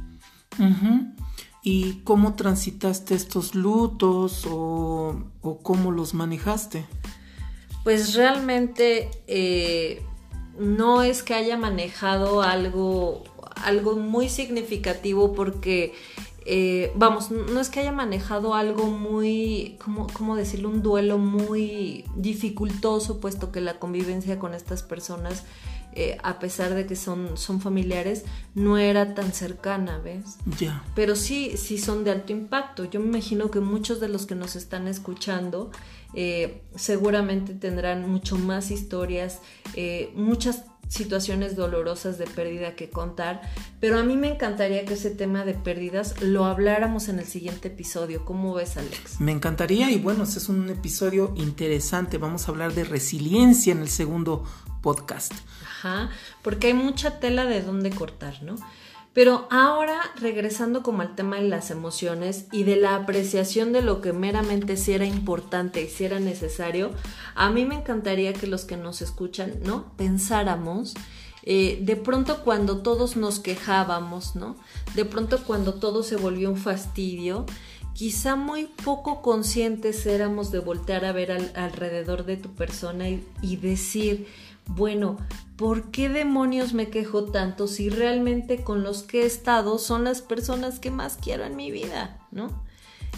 ¿Y 1.64 2.02
cómo 2.04 2.34
transitaste 2.34 3.14
estos 3.14 3.54
lutos 3.54 4.48
o, 4.50 5.24
cómo 5.62 5.92
los 5.92 6.14
manejaste? 6.14 6.86
Pues 7.84 8.16
realmente 8.16 9.10
eh, 9.28 10.02
no 10.58 11.04
es 11.04 11.22
que 11.22 11.36
haya 11.36 11.58
manejado 11.58 12.42
algo, 12.42 13.24
algo 13.56 13.96
muy 13.96 14.28
significativo 14.28 15.34
porque, 15.34 15.94
eh, 16.46 16.92
vamos, 16.96 17.32
no 17.32 17.60
es 17.60 17.70
que 17.70 17.82
haya 17.82 17.92
manejado 17.92 18.56
algo 18.56 18.88
muy, 18.88 19.78
¿cómo, 19.84 20.08
¿cómo 20.14 20.36
decirlo? 20.36 20.70
Un 20.70 20.82
duelo 20.82 21.18
muy 21.18 22.06
dificultoso, 22.16 23.20
puesto 23.20 23.52
que 23.52 23.62
la 23.62 23.80
convivencia 23.80 24.40
con 24.40 24.54
estas 24.54 24.84
personas 24.84 25.44
eh, 25.94 26.18
a 26.24 26.40
pesar 26.40 26.74
de 26.74 26.86
que 26.86 26.96
son, 26.96 27.38
son 27.38 27.60
familiares, 27.60 28.24
no 28.56 28.78
era 28.78 29.14
tan 29.14 29.34
cercana, 29.34 29.98
¿ves? 29.98 30.38
Ya. 30.58 30.86
Pero 30.96 31.18
sí, 31.18 31.58
sí 31.58 31.78
son 31.78 32.06
de 32.06 32.12
alto 32.12 32.32
impacto. 32.32 32.86
Yo 32.86 33.02
me 33.02 33.08
imagino 33.08 33.52
que 33.52 33.60
muchos 33.60 34.00
de 34.00 34.08
los 34.08 34.26
que 34.26 34.36
nos 34.36 34.56
están 34.56 34.88
escuchando 34.88 35.70
eh, 36.14 36.62
seguramente 36.76 37.54
tendrán 37.54 38.10
mucho 38.10 38.38
más 38.38 38.72
historias, 38.72 39.40
eh, 39.76 40.14
muchas 40.16 40.64
situaciones 40.92 41.56
dolorosas 41.56 42.18
de 42.18 42.28
pérdida 42.28 42.76
que 42.76 42.90
contar, 42.90 43.42
pero 43.80 43.98
a 43.98 44.04
mí 44.04 44.18
me 44.18 44.28
encantaría 44.28 44.84
que 44.84 44.96
ese 44.96 45.10
tema 45.10 45.46
de 45.46 45.54
pérdidas 45.54 46.22
lo 46.22 46.44
habláramos 46.44 47.08
en 47.08 47.20
el 47.20 47.26
siguiente 47.26 47.70
episodio. 47.70 48.26
¿Cómo 48.26 48.54
ves, 48.56 48.76
Alex? 48.76 49.22
Me 49.22 49.32
encantaría 49.32 49.90
y 49.90 49.98
bueno, 50.00 50.26
ese 50.26 50.40
es 50.40 50.50
un 50.50 50.70
episodio 50.70 51.34
interesante. 51.38 52.18
Vamos 52.18 52.46
a 52.46 52.52
hablar 52.52 52.74
de 52.74 52.84
resiliencia 52.84 53.72
en 53.72 53.80
el 53.80 53.88
segundo 53.88 54.44
podcast. 54.82 55.32
Ajá, 55.64 56.10
porque 56.42 56.68
hay 56.68 56.74
mucha 56.74 57.22
tela 57.22 57.46
de 57.46 57.62
dónde 57.62 57.90
cortar, 57.92 58.44
¿no? 58.44 58.58
Pero 59.14 59.46
ahora, 59.50 60.00
regresando 60.16 60.84
como 60.84 61.02
al 61.02 61.16
tema 61.16 61.36
de 61.36 61.50
las 61.50 61.70
emociones 61.70 62.46
y 62.52 62.64
de 62.64 62.78
la 62.78 62.96
apreciación 62.96 63.74
de 63.74 63.82
lo 63.82 64.00
que 64.00 64.14
meramente 64.14 64.78
si 64.78 64.94
era 64.94 65.06
importante 65.06 65.82
y 65.82 65.90
si 65.90 66.06
era 66.06 66.20
necesario, 66.20 66.92
a 67.36 67.50
mí 67.50 67.66
me 67.66 67.76
encantaría 67.76 68.32
que 68.32 68.48
los 68.48 68.64
que 68.64 68.78
nos 68.78 69.02
escuchan, 69.02 69.56
¿no? 69.64 69.92
Pensáramos 69.98 70.94
eh, 71.44 71.80
de 71.82 71.96
pronto 71.98 72.44
cuando 72.44 72.82
todos 72.82 73.18
nos 73.18 73.40
quejábamos, 73.40 74.36
¿no? 74.36 74.56
De 74.96 75.04
pronto 75.06 75.44
cuando 75.46 75.74
todo 75.74 76.04
se 76.04 76.16
volvió 76.16 76.50
un 76.50 76.58
fastidio, 76.58 77.46
quizá 77.94 78.36
muy 78.38 78.66
poco 78.66 79.22
conscientes 79.22 80.06
éramos 80.06 80.52
de 80.52 80.60
voltear 80.60 81.04
a 81.04 81.12
ver 81.12 81.32
alrededor 81.56 82.26
de 82.26 82.38
tu 82.38 82.50
persona 82.54 83.10
y 83.10 83.56
decir, 83.58 84.28
bueno, 84.76 85.18
¿por 85.58 85.92
qué 85.92 86.10
demonios 86.10 86.74
me 86.74 86.90
quejo 86.90 87.26
tanto 87.26 87.68
si 87.68 87.90
realmente 87.90 88.64
con 88.64 88.84
los 88.84 89.04
que 89.04 89.24
he 89.24 89.26
estado 89.26 89.78
son 89.78 90.04
las 90.04 90.22
personas 90.22 90.80
que 90.80 90.92
más 90.92 91.18
quiero 91.22 91.44
en 91.46 91.56
mi 91.56 91.72
vida, 91.72 92.20
¿no? 92.32 92.64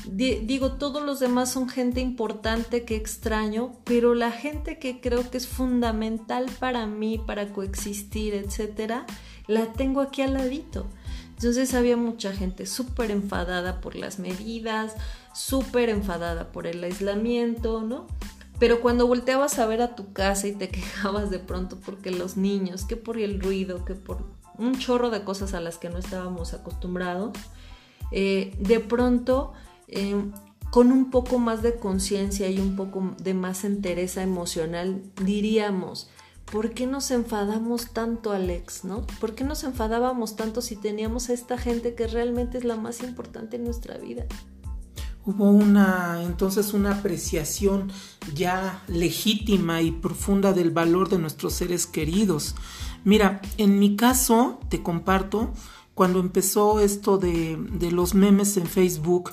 digo, 0.05 0.73
todos 0.73 1.01
los 1.01 1.19
demás 1.19 1.51
son 1.51 1.69
gente 1.69 2.01
importante 2.01 2.83
que 2.83 2.95
extraño, 2.95 3.73
pero 3.85 4.15
la 4.15 4.31
gente 4.31 4.77
que 4.77 4.99
creo 4.99 5.29
que 5.29 5.37
es 5.37 5.47
fundamental 5.47 6.47
para 6.59 6.85
mí, 6.87 7.21
para 7.25 7.53
coexistir, 7.53 8.33
etcétera, 8.33 9.05
la 9.47 9.71
tengo 9.73 10.01
aquí 10.01 10.21
al 10.21 10.33
ladito. 10.33 10.87
Entonces 11.29 11.73
había 11.73 11.97
mucha 11.97 12.33
gente 12.33 12.65
súper 12.65 13.11
enfadada 13.11 13.81
por 13.81 13.95
las 13.95 14.19
medidas, 14.19 14.95
súper 15.33 15.89
enfadada 15.89 16.51
por 16.51 16.67
el 16.67 16.83
aislamiento, 16.83 17.81
¿no? 17.81 18.07
Pero 18.63 18.79
cuando 18.79 19.07
volteabas 19.07 19.59
a 19.59 19.65
ver 19.65 19.81
a 19.81 19.93
tu 19.93 20.13
casa 20.13 20.47
y 20.47 20.53
te 20.53 20.69
quejabas 20.71 21.29
de 21.29 21.39
pronto 21.39 21.81
porque 21.85 22.11
los 22.11 22.37
niños, 22.37 22.85
que 22.85 22.95
por 22.95 23.17
el 23.17 23.41
ruido, 23.41 23.83
que 23.83 23.93
por 23.93 24.23
un 24.57 24.79
chorro 24.79 25.09
de 25.09 25.25
cosas 25.25 25.53
a 25.53 25.59
las 25.59 25.77
que 25.77 25.89
no 25.89 25.97
estábamos 25.97 26.53
acostumbrados, 26.53 27.37
eh, 28.13 28.55
de 28.57 28.79
pronto 28.79 29.51
em, 29.89 30.31
con 30.71 30.93
un 30.93 31.11
poco 31.11 31.39
más 31.39 31.61
de 31.61 31.75
conciencia 31.75 32.49
y 32.49 32.57
un 32.57 32.77
poco 32.77 33.17
de 33.21 33.33
más 33.33 33.65
entereza 33.65 34.23
emocional 34.23 35.01
diríamos, 35.21 36.09
¿por 36.49 36.73
qué 36.73 36.87
nos 36.87 37.11
enfadamos 37.11 37.91
tanto, 37.91 38.31
Alex? 38.31 38.85
¿No? 38.85 39.05
¿Por 39.19 39.35
qué 39.35 39.43
nos 39.43 39.65
enfadábamos 39.65 40.37
tanto 40.37 40.61
si 40.61 40.77
teníamos 40.77 41.29
a 41.29 41.33
esta 41.33 41.57
gente 41.57 41.95
que 41.95 42.07
realmente 42.07 42.59
es 42.59 42.63
la 42.63 42.77
más 42.77 43.03
importante 43.03 43.57
en 43.57 43.65
nuestra 43.65 43.97
vida? 43.97 44.25
Hubo 45.25 45.49
una 45.49 46.21
entonces 46.23 46.73
una 46.73 46.95
apreciación 46.95 47.91
ya 48.35 48.83
legítima 48.87 49.81
y 49.81 49.91
profunda 49.91 50.51
del 50.51 50.71
valor 50.71 51.09
de 51.09 51.17
nuestros 51.17 51.53
seres 51.53 51.85
queridos. 51.85 52.55
Mira, 53.05 53.41
en 53.57 53.79
mi 53.79 53.95
caso, 53.95 54.59
te 54.69 54.83
comparto, 54.83 55.53
cuando 55.93 56.19
empezó 56.19 56.79
esto 56.79 57.17
de, 57.17 57.57
de 57.57 57.91
los 57.91 58.15
memes 58.15 58.57
en 58.57 58.67
Facebook, 58.67 59.31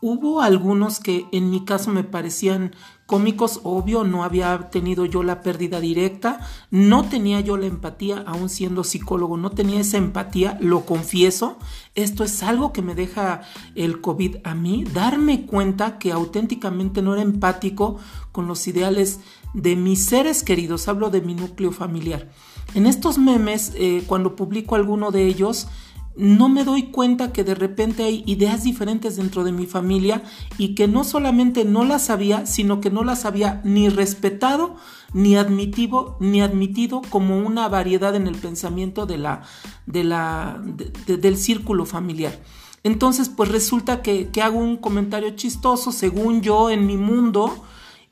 hubo 0.00 0.40
algunos 0.40 1.00
que 1.00 1.26
en 1.32 1.50
mi 1.50 1.64
caso 1.64 1.90
me 1.90 2.04
parecían 2.04 2.74
cómicos, 3.06 3.60
obvio, 3.62 4.04
no 4.04 4.22
había 4.22 4.68
tenido 4.70 5.06
yo 5.06 5.22
la 5.22 5.40
pérdida 5.40 5.80
directa, 5.80 6.40
no 6.70 7.08
tenía 7.08 7.40
yo 7.40 7.56
la 7.56 7.64
empatía, 7.64 8.22
aún 8.26 8.50
siendo 8.50 8.84
psicólogo, 8.84 9.38
no 9.38 9.50
tenía 9.50 9.80
esa 9.80 9.96
empatía, 9.96 10.58
lo 10.60 10.84
confieso. 10.84 11.56
Esto 11.94 12.22
es 12.22 12.42
algo 12.42 12.74
que 12.74 12.82
me 12.82 12.94
deja 12.94 13.40
el 13.74 14.02
COVID 14.02 14.36
a 14.44 14.54
mí, 14.54 14.84
darme 14.84 15.46
cuenta 15.46 15.98
que 15.98 16.12
auténticamente 16.12 17.00
no 17.00 17.14
era 17.14 17.22
empático 17.22 17.96
con 18.30 18.46
los 18.46 18.68
ideales 18.68 19.20
de 19.54 19.74
mis 19.74 20.04
seres 20.04 20.42
queridos, 20.42 20.86
hablo 20.86 21.08
de 21.08 21.22
mi 21.22 21.34
núcleo 21.34 21.72
familiar. 21.72 22.28
En 22.74 22.86
estos 22.86 23.16
memes, 23.16 23.72
eh, 23.74 24.04
cuando 24.06 24.36
publico 24.36 24.74
alguno 24.74 25.10
de 25.10 25.26
ellos, 25.26 25.68
no 26.18 26.48
me 26.48 26.64
doy 26.64 26.84
cuenta 26.84 27.32
que 27.32 27.44
de 27.44 27.54
repente 27.54 28.02
hay 28.02 28.24
ideas 28.26 28.64
diferentes 28.64 29.16
dentro 29.16 29.44
de 29.44 29.52
mi 29.52 29.66
familia 29.66 30.22
y 30.58 30.74
que 30.74 30.88
no 30.88 31.04
solamente 31.04 31.64
no 31.64 31.84
las 31.84 32.10
había, 32.10 32.44
sino 32.44 32.80
que 32.80 32.90
no 32.90 33.04
las 33.04 33.24
había 33.24 33.60
ni 33.64 33.88
respetado, 33.88 34.74
ni 35.12 35.36
admitido, 35.36 36.16
ni 36.18 36.40
admitido 36.40 37.02
como 37.08 37.38
una 37.38 37.68
variedad 37.68 38.16
en 38.16 38.26
el 38.26 38.34
pensamiento 38.34 39.06
de 39.06 39.16
la, 39.16 39.42
de 39.86 40.02
la, 40.02 40.60
del 41.06 41.36
círculo 41.36 41.86
familiar. 41.86 42.36
Entonces, 42.82 43.28
pues 43.28 43.50
resulta 43.50 44.02
que, 44.02 44.28
que 44.30 44.42
hago 44.42 44.58
un 44.58 44.76
comentario 44.76 45.30
chistoso, 45.30 45.92
según 45.92 46.42
yo, 46.42 46.68
en 46.68 46.86
mi 46.86 46.96
mundo, 46.96 47.64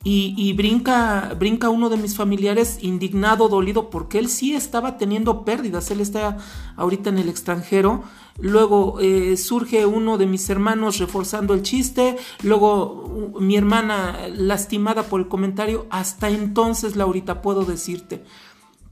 y, 0.09 0.53
brinca, 0.53 1.35
brinca 1.37 1.69
uno 1.69 1.89
de 1.89 1.97
mis 1.97 2.15
familiares 2.15 2.79
indignado, 2.81 3.49
dolido, 3.49 3.91
porque 3.91 4.21
él 4.21 4.29
sí 4.29 4.55
estaba 4.55 4.99
teniendo 4.99 5.45
pérdidas, 5.45 5.91
él 5.91 6.01
está 6.01 6.39
ahorita 6.77 7.11
en 7.11 7.19
el 7.19 7.29
extranjero. 7.29 8.05
Luego 8.39 9.01
eh, 9.01 9.37
surge 9.37 9.85
uno 9.85 10.17
de 10.17 10.27
mis 10.27 10.49
hermanos 10.49 10.99
reforzando 10.99 11.55
el 11.55 11.63
chiste, 11.63 12.17
luego 12.45 13.35
mi 13.41 13.57
hermana 13.57 14.29
lastimada 14.33 15.03
por 15.03 15.21
el 15.21 15.27
comentario. 15.27 15.87
Hasta 15.91 16.29
entonces, 16.29 16.95
Laurita, 16.95 17.43
puedo 17.43 17.65
decirte, 17.65 18.23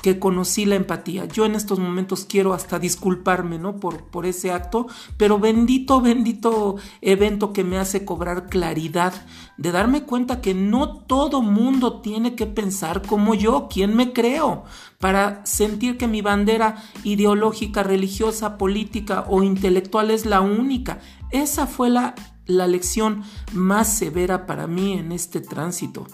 que 0.04 0.18
conocí 0.18 0.66
la 0.66 0.74
empatía. 0.74 1.24
Yo 1.24 1.46
en 1.46 1.54
estos 1.54 1.78
momentos 1.78 2.26
quiero 2.28 2.52
hasta 2.52 2.78
disculparme, 2.78 3.58
¿no? 3.58 3.80
Por, 3.80 4.04
por 4.04 4.26
ese 4.26 4.52
acto, 4.52 4.86
pero 5.16 5.38
bendito, 5.38 6.02
bendito 6.02 6.76
evento 7.00 7.54
que 7.54 7.64
me 7.64 7.78
hace 7.78 8.04
cobrar 8.04 8.50
claridad, 8.50 9.14
de 9.56 9.72
darme 9.72 10.02
cuenta 10.02 10.42
que 10.42 10.52
no 10.52 10.98
todo 10.98 11.40
mundo 11.40 12.02
tiene 12.02 12.34
que 12.34 12.44
pensar 12.44 13.00
como 13.00 13.34
yo, 13.34 13.66
¿quién 13.72 13.96
me 13.96 14.12
creo? 14.12 14.64
Para 14.98 15.40
sentir 15.46 15.96
que 15.96 16.06
mi 16.06 16.20
bandera 16.20 16.82
ideológica, 17.02 17.82
religiosa, 17.82 18.58
política 18.58 19.24
o 19.26 19.42
intelectual 19.42 20.10
es 20.10 20.26
la 20.26 20.42
única. 20.42 20.98
Esa 21.30 21.66
fue 21.66 21.88
la, 21.88 22.14
la 22.44 22.66
lección 22.66 23.22
más 23.54 23.96
severa 23.96 24.44
para 24.44 24.66
mí 24.66 24.98
en 24.98 25.12
este 25.12 25.40
tránsito. 25.40 26.06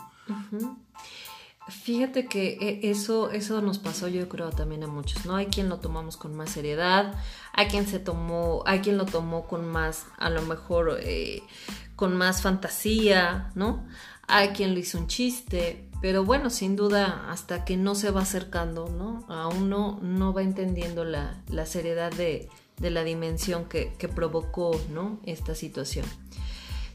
Fíjate 1.71 2.27
que 2.27 2.59
e, 2.61 2.91
eso, 2.91 3.31
eso 3.31 3.63
nos 3.63 3.79
pasó 3.79 4.09
yo 4.09 4.29
creo 4.29 4.51
también 4.51 4.83
a 4.83 4.87
muchos, 4.87 5.25
¿no? 5.25 5.37
Hay 5.37 5.47
quien 5.47 5.69
lo 5.69 5.79
tomamos 5.79 6.17
con 6.17 6.35
más 6.35 6.51
seriedad, 6.51 7.15
hay 7.53 7.67
quien 7.67 7.87
se 7.87 7.99
tomó, 7.99 8.63
hay 8.67 8.81
quien 8.81 8.99
lo 8.99 9.07
tomó 9.07 9.47
con 9.47 9.67
más, 9.67 10.07
a 10.19 10.31
lo 10.31 10.43
mejor, 10.43 10.99
eh, 11.03 11.43
con 11.97 12.17
más 12.17 12.43
fantasía, 12.43 13.51
¿no? 13.55 13.87
Hay 14.27 14.49
quien 14.49 14.75
lo 14.75 14.81
hizo 14.81 14.99
un 14.99 15.07
chiste, 15.07 15.89
pero 16.01 16.25
bueno, 16.25 16.51
sin 16.51 16.77
duda, 16.77 17.27
hasta 17.31 17.65
que 17.65 17.77
no 17.77 17.95
se 17.95 18.11
va 18.11 18.23
acercando, 18.23 18.89
¿no? 18.89 19.25
A 19.29 19.49
uno 19.49 19.99
no 20.03 20.33
va 20.33 20.43
entendiendo 20.43 21.05
la, 21.05 21.43
la 21.49 21.67
seriedad 21.67 22.13
de, 22.13 22.49
de, 22.79 22.91
la 22.91 23.05
dimensión 23.05 23.67
que, 23.67 23.93
que 23.99 24.09
provocó, 24.09 24.81
¿no? 24.91 25.21
Esta 25.25 25.55
situación. 25.55 26.07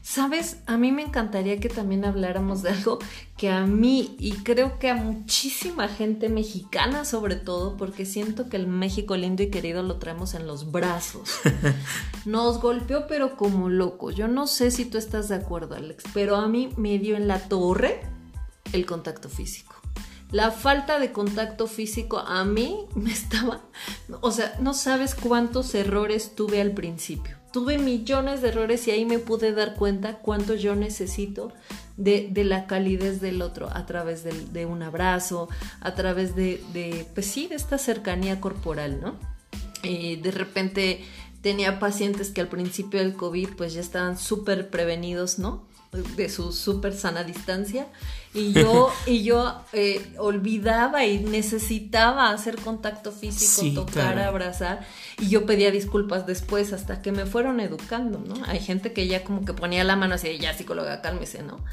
Sabes, 0.08 0.58
a 0.66 0.76
mí 0.76 0.92
me 0.92 1.02
encantaría 1.02 1.58
que 1.58 1.68
también 1.68 2.04
habláramos 2.04 2.62
de 2.62 2.70
algo 2.70 3.00
que 3.36 3.50
a 3.50 3.66
mí 3.66 4.14
y 4.20 4.34
creo 4.34 4.78
que 4.78 4.88
a 4.88 4.94
muchísima 4.94 5.88
gente 5.88 6.28
mexicana 6.28 7.04
sobre 7.04 7.34
todo, 7.34 7.76
porque 7.76 8.06
siento 8.06 8.48
que 8.48 8.56
el 8.56 8.68
México 8.68 9.16
lindo 9.16 9.42
y 9.42 9.50
querido 9.50 9.82
lo 9.82 9.96
traemos 9.96 10.34
en 10.34 10.46
los 10.46 10.70
brazos. 10.70 11.28
Nos 12.24 12.60
golpeó 12.60 13.08
pero 13.08 13.36
como 13.36 13.68
loco. 13.68 14.12
Yo 14.12 14.28
no 14.28 14.46
sé 14.46 14.70
si 14.70 14.84
tú 14.84 14.96
estás 14.96 15.28
de 15.28 15.34
acuerdo, 15.34 15.74
Alex, 15.74 16.04
pero 16.14 16.36
a 16.36 16.46
mí 16.46 16.68
me 16.76 17.00
dio 17.00 17.16
en 17.16 17.26
la 17.26 17.40
torre 17.40 18.00
el 18.72 18.86
contacto 18.86 19.28
físico. 19.28 19.74
La 20.30 20.52
falta 20.52 21.00
de 21.00 21.10
contacto 21.10 21.66
físico 21.66 22.20
a 22.20 22.44
mí 22.44 22.86
me 22.94 23.10
estaba, 23.10 23.64
o 24.20 24.30
sea, 24.30 24.54
no 24.60 24.72
sabes 24.72 25.16
cuántos 25.16 25.74
errores 25.74 26.36
tuve 26.36 26.60
al 26.60 26.70
principio 26.70 27.36
tuve 27.56 27.78
millones 27.78 28.42
de 28.42 28.48
errores 28.48 28.86
y 28.86 28.90
ahí 28.90 29.06
me 29.06 29.18
pude 29.18 29.50
dar 29.52 29.76
cuenta 29.76 30.18
cuánto 30.18 30.54
yo 30.54 30.76
necesito 30.76 31.54
de, 31.96 32.30
la 32.44 32.66
calidez 32.66 33.22
del 33.22 33.40
otro 33.40 33.70
a 33.72 33.86
través 33.86 34.24
de, 34.24 34.66
un 34.66 34.82
abrazo, 34.82 35.48
a 35.80 35.94
través 35.94 36.36
de, 36.36 36.62
de, 36.74 37.06
pues 37.14 37.24
sí, 37.24 37.46
de 37.46 37.54
esta 37.54 37.78
cercanía 37.78 38.42
corporal, 38.42 39.00
¿no? 39.00 39.14
Y 39.82 40.16
de 40.16 40.32
repente 40.32 41.02
tenía 41.40 41.78
pacientes 41.78 42.28
que 42.28 42.42
al 42.42 42.48
principio 42.48 43.00
del 43.00 43.14
COVID 43.14 43.48
pues 43.56 43.72
ya 43.72 43.80
estaban 43.80 44.18
súper 44.18 44.68
prevenidos, 44.68 45.38
¿no? 45.38 45.66
De 45.96 46.28
su 46.28 46.52
súper 46.52 46.94
sana 46.94 47.24
distancia 47.24 47.86
y 48.34 48.52
yo, 48.52 48.92
y 49.06 49.22
yo 49.22 49.62
eh, 49.72 50.14
olvidaba 50.18 51.04
y 51.04 51.18
necesitaba 51.18 52.30
hacer 52.30 52.56
contacto 52.56 53.12
físico, 53.12 53.84
tocar, 53.84 54.18
abrazar 54.18 54.86
y 55.18 55.28
yo 55.28 55.46
pedía 55.46 55.70
disculpas 55.70 56.26
después 56.26 56.72
hasta 56.72 57.02
que 57.02 57.12
me 57.12 57.26
fueron 57.26 57.60
educando, 57.60 58.18
¿no? 58.18 58.34
Hay 58.46 58.60
gente 58.60 58.92
que 58.92 59.06
ya 59.06 59.24
como 59.24 59.44
que 59.44 59.52
ponía 59.52 59.84
la 59.84 59.96
mano 59.96 60.14
así, 60.14 60.38
ya 60.38 60.54
psicóloga, 60.54 61.02
cálmese, 61.02 61.42
¿no? 61.42 61.64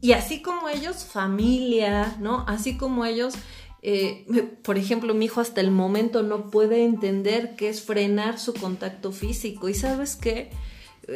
Y 0.00 0.12
así 0.12 0.42
como 0.42 0.68
ellos, 0.68 1.04
familia, 1.04 2.16
¿no? 2.20 2.44
Así 2.46 2.76
como 2.76 3.04
ellos, 3.04 3.34
eh, 3.82 4.26
por 4.62 4.78
ejemplo, 4.78 5.12
mi 5.14 5.26
hijo 5.26 5.40
hasta 5.40 5.60
el 5.60 5.70
momento 5.70 6.22
no 6.22 6.50
puede 6.50 6.84
entender 6.84 7.56
qué 7.56 7.68
es 7.68 7.82
frenar 7.82 8.38
su 8.38 8.54
contacto 8.54 9.12
físico 9.12 9.68
y 9.68 9.74
sabes 9.74 10.14
qué? 10.16 10.50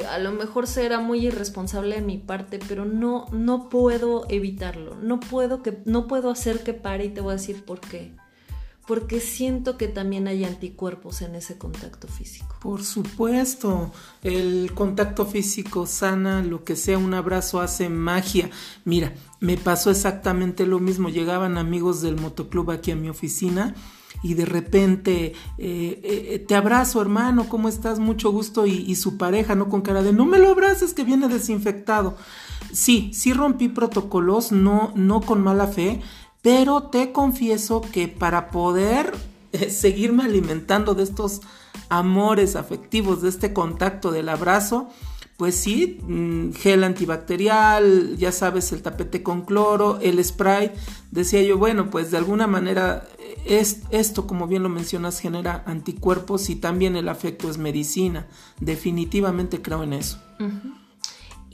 A 0.09 0.19
lo 0.19 0.33
mejor 0.33 0.67
será 0.67 1.01
muy 1.01 1.27
irresponsable 1.27 1.97
de 1.97 2.03
mi 2.03 2.19
parte, 2.19 2.59
pero 2.67 2.85
no, 2.85 3.27
no 3.31 3.69
puedo 3.69 4.25
evitarlo, 4.29 4.97
no 4.97 5.21
puedo, 5.21 5.63
que, 5.63 5.83
no 5.85 6.07
puedo 6.07 6.31
hacer 6.31 6.63
que 6.63 6.73
pare 6.73 7.05
y 7.05 7.11
te 7.11 7.21
voy 7.21 7.33
a 7.33 7.37
decir 7.37 7.65
por 7.65 7.81
qué. 7.81 8.15
Porque 8.87 9.21
siento 9.21 9.77
que 9.77 9.87
también 9.87 10.27
hay 10.27 10.45
anticuerpos 10.45 11.23
en 11.23 11.37
ese 11.37 11.57
contacto 11.57 12.09
físico. 12.09 12.57
Por 12.61 12.83
supuesto, 12.83 13.93
el 14.23 14.73
contacto 14.75 15.25
físico 15.25 15.87
sana, 15.87 16.43
lo 16.43 16.65
que 16.65 16.75
sea, 16.75 16.99
un 16.99 17.15
abrazo 17.15 17.61
hace 17.61 17.89
magia. 17.89 18.51
Mira, 18.85 19.15
me 19.41 19.57
pasó 19.57 19.91
exactamente 19.91 20.67
lo 20.67 20.81
mismo. 20.81 21.09
Llegaban 21.09 21.59
amigos 21.59 22.03
del 22.03 22.17
motoclub 22.17 22.73
aquí 22.73 22.91
a 22.91 22.97
mi 22.97 23.09
oficina 23.09 23.75
y 24.23 24.35
de 24.35 24.45
repente 24.45 25.33
eh, 25.59 26.01
eh, 26.05 26.45
te 26.47 26.55
abrazo 26.55 27.01
hermano, 27.01 27.49
¿cómo 27.49 27.69
estás? 27.69 27.99
Mucho 27.99 28.31
gusto 28.31 28.67
y, 28.67 28.95
su 28.95 29.17
pareja, 29.17 29.55
¿no? 29.55 29.69
Con 29.69 29.83
cara 29.83 30.03
de 30.03 30.13
no 30.13 30.27
me 30.27 30.39
lo 30.39 30.51
abraces 30.51 30.95
que 30.95 31.05
viene 31.05 31.29
desinfectado. 31.29 32.17
Sí, 32.73 33.11
sí 33.13 33.33
rompí 33.33 33.69
protocolos, 33.69 34.53
no, 34.53 34.93
no 34.95 35.21
con 35.21 35.43
mala 35.43 35.67
fe, 35.67 36.01
pero 36.43 36.85
te 36.85 37.13
confieso 37.13 37.81
que 37.81 38.09
para 38.09 38.51
poder 38.51 39.15
eh, 39.53 39.71
seguirme 39.71 40.25
alimentando 40.25 40.95
de 40.95 41.05
estos 41.05 41.41
amores 41.89 42.57
afectivos, 42.57 43.23
de 43.23 43.29
este 43.29 43.53
contacto 43.53 44.11
del 44.11 44.29
abrazo, 44.29 44.89
pues 45.37 45.55
sí, 45.55 45.99
mm, 46.03 46.53
gel 46.53 46.85
antibacterial, 46.85 48.17
ya 48.17 48.33
sabes, 48.33 48.73
el 48.73 48.83
tapete 48.83 49.23
con 49.23 49.43
cloro, 49.43 49.99
el 50.01 50.23
spray. 50.25 50.73
Decía 51.11 51.43
yo, 51.43 51.59
bueno, 51.59 51.91
pues 51.91 52.11
de 52.11 52.19
alguna 52.19 52.47
manera 52.47 53.07
es, 53.45 53.83
esto, 53.91 54.27
como 54.27 54.47
bien 54.47 54.63
lo 54.63 54.69
mencionas, 54.69 55.19
genera 55.21 55.63
anticuerpos 55.67 56.49
y 56.51 56.57
también 56.57 56.97
el 56.97 57.09
afecto 57.09 57.51
es 57.51 57.59
medicina. 57.59 58.27
Definitivamente 58.61 59.63
creo 59.63 59.83
en 59.83 59.95
eso. 59.95 60.21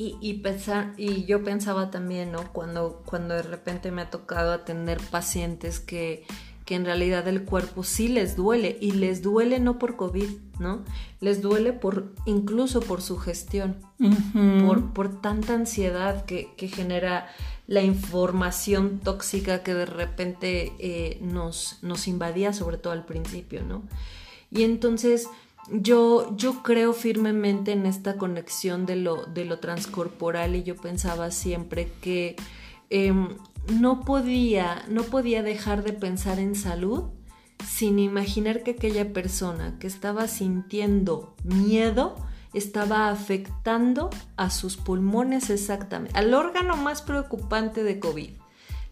Y, 0.00 0.34
pensar, 0.34 0.94
y 0.96 1.24
yo 1.24 1.42
pensaba 1.42 1.90
también, 1.90 2.30
¿no? 2.30 2.52
Cuando, 2.52 3.02
cuando 3.04 3.34
de 3.34 3.42
repente 3.42 3.90
me 3.90 4.02
ha 4.02 4.10
tocado 4.10 4.52
atender 4.52 5.00
pacientes 5.10 5.80
que, 5.80 6.24
que 6.64 6.76
en 6.76 6.84
realidad 6.84 7.26
el 7.26 7.42
cuerpo 7.44 7.82
sí 7.82 8.06
les 8.06 8.36
duele 8.36 8.78
y 8.80 8.92
les 8.92 9.22
duele 9.22 9.58
no 9.58 9.80
por 9.80 9.96
COVID, 9.96 10.28
¿no? 10.60 10.84
Les 11.20 11.42
duele 11.42 11.72
por 11.72 12.14
incluso 12.26 12.78
por 12.78 13.02
su 13.02 13.18
gestión, 13.18 13.78
por, 14.64 14.92
por, 14.92 15.20
tanta 15.20 15.54
ansiedad 15.54 16.24
que, 16.26 16.54
que, 16.56 16.68
genera 16.68 17.26
la 17.66 17.82
información 17.82 19.00
tóxica 19.00 19.64
que 19.64 19.74
de 19.74 19.86
repente 19.86 20.74
eh, 20.78 21.18
nos, 21.22 21.78
nos 21.82 22.06
invadía, 22.06 22.52
sobre 22.52 22.76
todo 22.76 22.92
al 22.92 23.04
principio, 23.04 23.64
¿no? 23.64 23.82
Y 24.52 24.62
entonces 24.62 25.28
yo, 25.70 26.36
yo 26.36 26.62
creo 26.62 26.92
firmemente 26.92 27.72
en 27.72 27.86
esta 27.86 28.16
conexión 28.16 28.86
de 28.86 28.96
lo, 28.96 29.26
de 29.26 29.44
lo 29.44 29.58
transcorporal 29.58 30.56
y 30.56 30.62
yo 30.62 30.76
pensaba 30.76 31.30
siempre 31.30 31.92
que 32.00 32.36
em, 32.90 33.36
no, 33.80 34.00
podía, 34.00 34.84
no 34.88 35.02
podía 35.02 35.42
dejar 35.42 35.82
de 35.82 35.92
pensar 35.92 36.38
en 36.38 36.54
salud 36.54 37.04
sin 37.66 37.98
imaginar 37.98 38.62
que 38.62 38.72
aquella 38.72 39.12
persona 39.12 39.78
que 39.78 39.86
estaba 39.86 40.28
sintiendo 40.28 41.34
miedo 41.44 42.16
estaba 42.54 43.10
afectando 43.10 44.10
a 44.36 44.50
sus 44.50 44.76
pulmones 44.76 45.50
exactamente, 45.50 46.18
al 46.18 46.32
órgano 46.34 46.76
más 46.76 47.02
preocupante 47.02 47.82
de 47.82 48.00
COVID, 48.00 48.30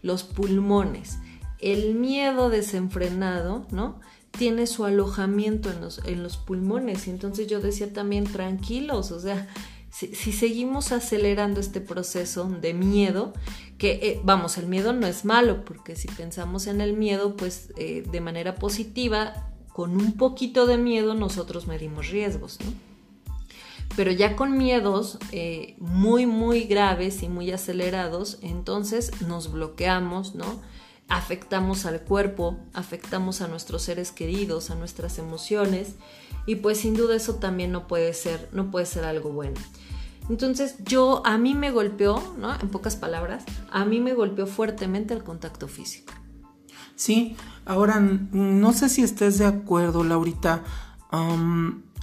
los 0.01 0.23
pulmones. 0.23 1.17
El 1.59 1.95
miedo 1.95 2.51
desenfrenado, 2.51 3.65
¿no? 3.71 3.99
Tiene 4.37 4.67
su 4.67 4.85
alojamiento 4.85 5.71
en 5.71 5.81
los, 5.81 6.01
en 6.05 6.23
los 6.23 6.37
pulmones. 6.37 7.07
Y 7.07 7.11
entonces 7.11 7.47
yo 7.47 7.59
decía 7.59 7.91
también, 7.91 8.25
tranquilos, 8.25 9.11
o 9.11 9.19
sea, 9.19 9.47
si, 9.91 10.31
seguimos 10.31 10.91
acelerando 10.91 11.59
este 11.59 11.81
proceso 11.81 12.45
de 12.45 12.73
miedo, 12.73 13.33
que 13.77 13.93
eh, 13.93 14.21
vamos, 14.23 14.57
el 14.57 14.67
miedo 14.67 14.93
no 14.93 15.07
es 15.07 15.25
malo, 15.25 15.65
porque 15.65 15.95
si 15.95 16.07
pensamos 16.07 16.67
en 16.67 16.81
el 16.81 16.93
miedo, 16.93 17.35
pues 17.35 17.73
eh, 17.77 18.03
de 18.09 18.21
manera 18.21 18.55
positiva, 18.55 19.51
con 19.73 19.95
un 19.95 20.13
poquito 20.13 20.65
de 20.65 20.77
miedo 20.77 21.13
nosotros 21.13 21.67
medimos 21.67 22.09
riesgos, 22.09 22.59
¿no? 22.63 22.71
Pero 23.95 24.11
ya 24.11 24.35
con 24.35 24.57
miedos 24.57 25.17
eh, 25.31 25.75
muy, 25.79 26.25
muy 26.25 26.65
graves 26.65 27.23
y 27.23 27.29
muy 27.29 27.51
acelerados, 27.51 28.37
entonces 28.41 29.21
nos 29.21 29.51
bloqueamos, 29.51 30.35
¿no? 30.35 30.61
Afectamos 31.09 31.85
al 31.85 32.01
cuerpo, 32.01 32.57
afectamos 32.73 33.41
a 33.41 33.47
nuestros 33.47 33.83
seres 33.83 34.11
queridos, 34.11 34.69
a 34.69 34.75
nuestras 34.75 35.19
emociones 35.19 35.95
y 36.45 36.55
pues 36.55 36.79
sin 36.79 36.95
duda 36.95 37.15
eso 37.15 37.35
también 37.35 37.71
no 37.71 37.87
puede 37.87 38.13
ser, 38.13 38.49
no 38.51 38.71
puede 38.71 38.85
ser 38.85 39.05
algo 39.05 39.31
bueno. 39.31 39.59
Entonces 40.29 40.75
yo, 40.83 41.21
a 41.25 41.37
mí 41.37 41.53
me 41.53 41.71
golpeó, 41.71 42.21
¿no? 42.37 42.53
En 42.59 42.69
pocas 42.69 42.97
palabras, 42.97 43.45
a 43.71 43.85
mí 43.85 43.99
me 43.99 44.13
golpeó 44.13 44.45
fuertemente 44.45 45.13
el 45.13 45.23
contacto 45.23 45.67
físico. 45.67 46.13
Sí, 46.95 47.37
ahora 47.65 47.99
no 47.99 48.73
sé 48.73 48.89
si 48.89 49.03
estés 49.03 49.37
de 49.37 49.45
acuerdo, 49.45 50.03
Laurita. 50.03 50.63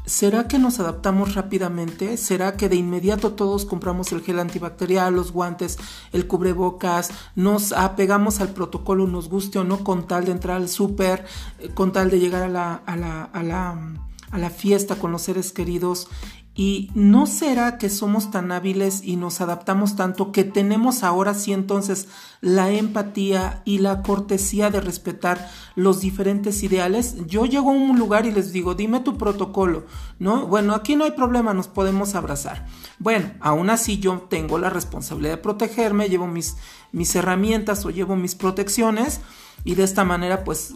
¿Será 0.06 0.48
que 0.48 0.58
nos 0.58 0.80
adaptamos 0.80 1.34
rápidamente? 1.34 2.18
¿Será 2.18 2.58
que 2.58 2.68
de 2.68 2.76
inmediato 2.76 3.32
todos 3.32 3.64
compramos 3.64 4.12
el 4.12 4.20
gel 4.20 4.38
antibacterial, 4.38 5.14
los 5.14 5.32
guantes, 5.32 5.78
el 6.12 6.26
cubrebocas, 6.26 7.10
nos 7.36 7.72
apegamos 7.72 8.40
al 8.40 8.50
protocolo, 8.50 9.06
nos 9.06 9.30
guste 9.30 9.58
o 9.58 9.64
no, 9.64 9.82
con 9.82 10.06
tal 10.06 10.26
de 10.26 10.32
entrar 10.32 10.58
al 10.58 10.68
súper, 10.68 11.24
eh, 11.58 11.70
con 11.72 11.92
tal 11.92 12.10
de 12.10 12.18
llegar 12.18 12.42
a 12.42 12.48
la, 12.48 12.74
a 12.84 12.96
la, 12.96 13.24
a 13.24 13.42
la, 13.42 13.94
a 14.30 14.38
la 14.38 14.50
fiesta 14.50 14.96
con 14.96 15.10
los 15.10 15.22
seres 15.22 15.52
queridos 15.52 16.08
¿Y 16.56 16.92
no 16.94 17.26
será 17.26 17.78
que 17.78 17.90
somos 17.90 18.30
tan 18.30 18.52
hábiles 18.52 19.02
y 19.02 19.16
nos 19.16 19.40
adaptamos 19.40 19.96
tanto 19.96 20.30
que 20.30 20.44
tenemos 20.44 21.02
ahora 21.02 21.34
sí 21.34 21.52
entonces 21.52 22.06
la 22.40 22.70
empatía 22.70 23.62
y 23.64 23.78
la 23.78 24.02
cortesía 24.02 24.70
de 24.70 24.80
respetar 24.80 25.50
los 25.74 26.00
diferentes 26.00 26.62
ideales? 26.62 27.16
Yo 27.26 27.44
llego 27.44 27.70
a 27.70 27.74
un 27.74 27.98
lugar 27.98 28.24
y 28.26 28.30
les 28.30 28.52
digo, 28.52 28.76
dime 28.76 29.00
tu 29.00 29.18
protocolo, 29.18 29.86
¿no? 30.20 30.46
Bueno, 30.46 30.74
aquí 30.74 30.94
no 30.94 31.02
hay 31.02 31.10
problema, 31.10 31.54
nos 31.54 31.66
podemos 31.66 32.14
abrazar. 32.14 32.66
Bueno, 33.00 33.32
aún 33.40 33.68
así 33.68 33.98
yo 33.98 34.26
tengo 34.30 34.56
la 34.56 34.70
responsabilidad 34.70 35.32
de 35.32 35.42
protegerme, 35.42 36.08
llevo 36.08 36.28
mis, 36.28 36.56
mis 36.92 37.16
herramientas 37.16 37.84
o 37.84 37.90
llevo 37.90 38.14
mis 38.14 38.36
protecciones 38.36 39.20
y 39.64 39.74
de 39.74 39.82
esta 39.82 40.04
manera 40.04 40.44
pues 40.44 40.74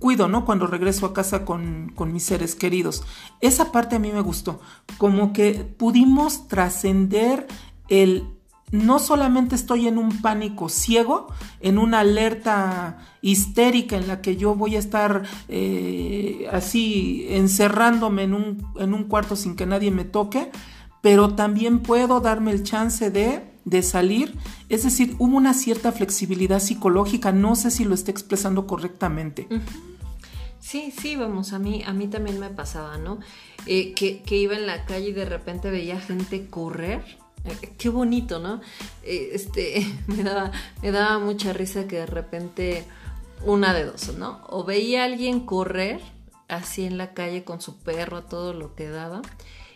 cuido, 0.00 0.26
¿no? 0.26 0.44
Cuando 0.44 0.66
regreso 0.66 1.06
a 1.06 1.14
casa 1.14 1.44
con, 1.44 1.92
mis 2.12 2.24
seres 2.24 2.56
queridos. 2.56 3.04
Esa 3.40 3.70
parte 3.70 3.94
a 3.94 4.00
mí 4.00 4.10
me 4.10 4.22
gustó, 4.22 4.60
como 4.98 5.32
que 5.32 5.52
pudimos 5.52 6.48
trascender 6.48 7.46
el 7.88 8.24
no 8.72 9.00
solamente 9.00 9.56
estoy 9.56 9.88
en 9.88 9.98
un 9.98 10.22
pánico 10.22 10.68
ciego, 10.68 11.26
en 11.60 11.76
una 11.76 12.00
alerta 12.00 12.98
histérica 13.20 13.96
en 13.96 14.06
la 14.06 14.20
que 14.20 14.36
yo 14.36 14.54
voy 14.54 14.76
a 14.76 14.78
estar 14.78 15.24
eh, 15.48 16.48
así 16.52 17.26
encerrándome 17.30 18.22
en 18.22 18.34
un, 18.34 18.66
en 18.78 18.94
un 18.94 19.04
cuarto 19.04 19.34
sin 19.34 19.56
que 19.56 19.66
nadie 19.66 19.90
me 19.90 20.04
toque, 20.04 20.52
pero 21.00 21.34
también 21.34 21.80
puedo 21.80 22.20
darme 22.20 22.52
el 22.52 22.62
chance 22.62 23.10
de 23.10 23.50
de 23.64 23.82
salir, 23.82 24.36
es 24.68 24.84
decir, 24.84 25.14
hubo 25.18 25.36
una 25.36 25.54
cierta 25.54 25.92
flexibilidad 25.92 26.60
psicológica, 26.60 27.32
no 27.32 27.54
sé 27.56 27.70
si 27.70 27.84
lo 27.84 27.94
esté 27.94 28.10
expresando 28.10 28.66
correctamente. 28.66 29.48
Sí, 30.60 30.92
sí, 30.96 31.16
vamos, 31.16 31.52
a 31.52 31.58
mí, 31.58 31.82
a 31.86 31.92
mí 31.92 32.06
también 32.06 32.38
me 32.38 32.50
pasaba, 32.50 32.98
¿no? 32.98 33.18
Eh, 33.66 33.94
que, 33.94 34.36
iba 34.36 34.54
en 34.54 34.66
la 34.66 34.84
calle 34.84 35.08
y 35.08 35.12
de 35.12 35.24
repente 35.24 35.70
veía 35.70 36.00
gente 36.00 36.48
correr. 36.48 37.02
Eh, 37.44 37.74
qué 37.78 37.88
bonito, 37.88 38.38
¿no? 38.38 38.60
Eh, 39.02 39.30
este, 39.32 39.86
me 40.06 40.22
daba, 40.22 40.52
me 40.82 40.90
daba 40.90 41.18
mucha 41.18 41.52
risa 41.52 41.88
que 41.88 41.96
de 41.96 42.06
repente 42.06 42.84
una 43.44 43.72
de 43.72 43.84
dos, 43.84 44.14
¿no? 44.16 44.40
O 44.48 44.64
veía 44.64 45.02
a 45.02 45.06
alguien 45.06 45.40
correr 45.40 46.00
así 46.48 46.84
en 46.84 46.98
la 46.98 47.14
calle 47.14 47.44
con 47.44 47.60
su 47.60 47.78
perro, 47.78 48.24
todo 48.24 48.52
lo 48.52 48.74
que 48.74 48.88
daba 48.88 49.22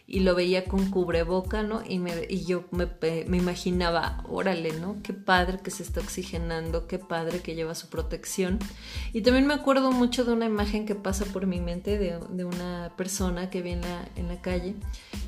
y 0.07 0.21
lo 0.21 0.35
veía 0.35 0.65
con 0.67 0.91
cubreboca, 0.91 1.63
¿no? 1.63 1.83
Y, 1.87 1.99
me, 1.99 2.27
y 2.29 2.45
yo 2.45 2.65
me, 2.73 2.87
me, 3.27 3.37
imaginaba, 3.39 4.23
órale, 4.29 4.73
¿no? 4.79 4.97
Qué 5.03 5.15
padre 5.15 5.61
que 5.63 5.71
se 5.71 5.83
está 5.83 6.01
oxigenando, 6.01 6.87
qué 6.87 6.99
padre 6.99 7.41
que 7.41 7.55
lleva 7.55 7.75
su 7.75 7.89
protección. 7.89 8.59
Y 9.15 9.23
también 9.23 9.47
me 9.47 9.55
acuerdo 9.55 9.93
mucho 9.93 10.25
de 10.25 10.35
una 10.35 10.45
imagen 10.45 10.85
que 10.85 10.95
pasa 10.95 11.25
por 11.25 11.47
mi 11.47 11.61
mente 11.61 11.97
de, 11.97 12.19
de 12.31 12.45
una 12.45 12.93
persona 12.99 13.49
que 13.49 13.63
vi 13.63 13.71
en 13.71 13.81
la, 13.81 14.43
calle, 14.43 14.75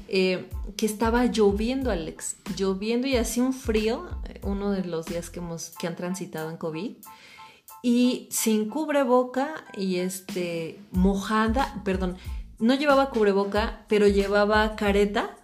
eh, 0.09 0.47
que 0.77 0.85
estaba 0.85 1.25
lloviendo, 1.25 1.91
Alex, 1.91 2.37
lloviendo 2.55 3.07
y 3.07 3.17
hacía 3.17 3.45
un 3.45 3.55
frío, 3.55 4.07
eh, 4.25 4.41
uno 4.43 4.73
de 4.73 4.85
los 4.85 5.07
días 5.07 5.31
que, 5.31 5.39
hemos, 5.39 5.71
que 5.79 5.87
han 5.87 5.97
transitado 5.97 6.51
en 6.51 6.59
COVID 6.59 6.97
y 7.83 8.27
sin 8.31 8.69
cubreboca 8.69 9.65
y 9.77 9.97
este 9.97 10.81
mojada, 10.91 11.81
perdón, 11.85 12.17
no 12.59 12.75
llevaba 12.75 13.11
cubreboca, 13.11 13.85
pero 13.89 14.09
llevaba 14.09 14.77
careta 14.77 15.37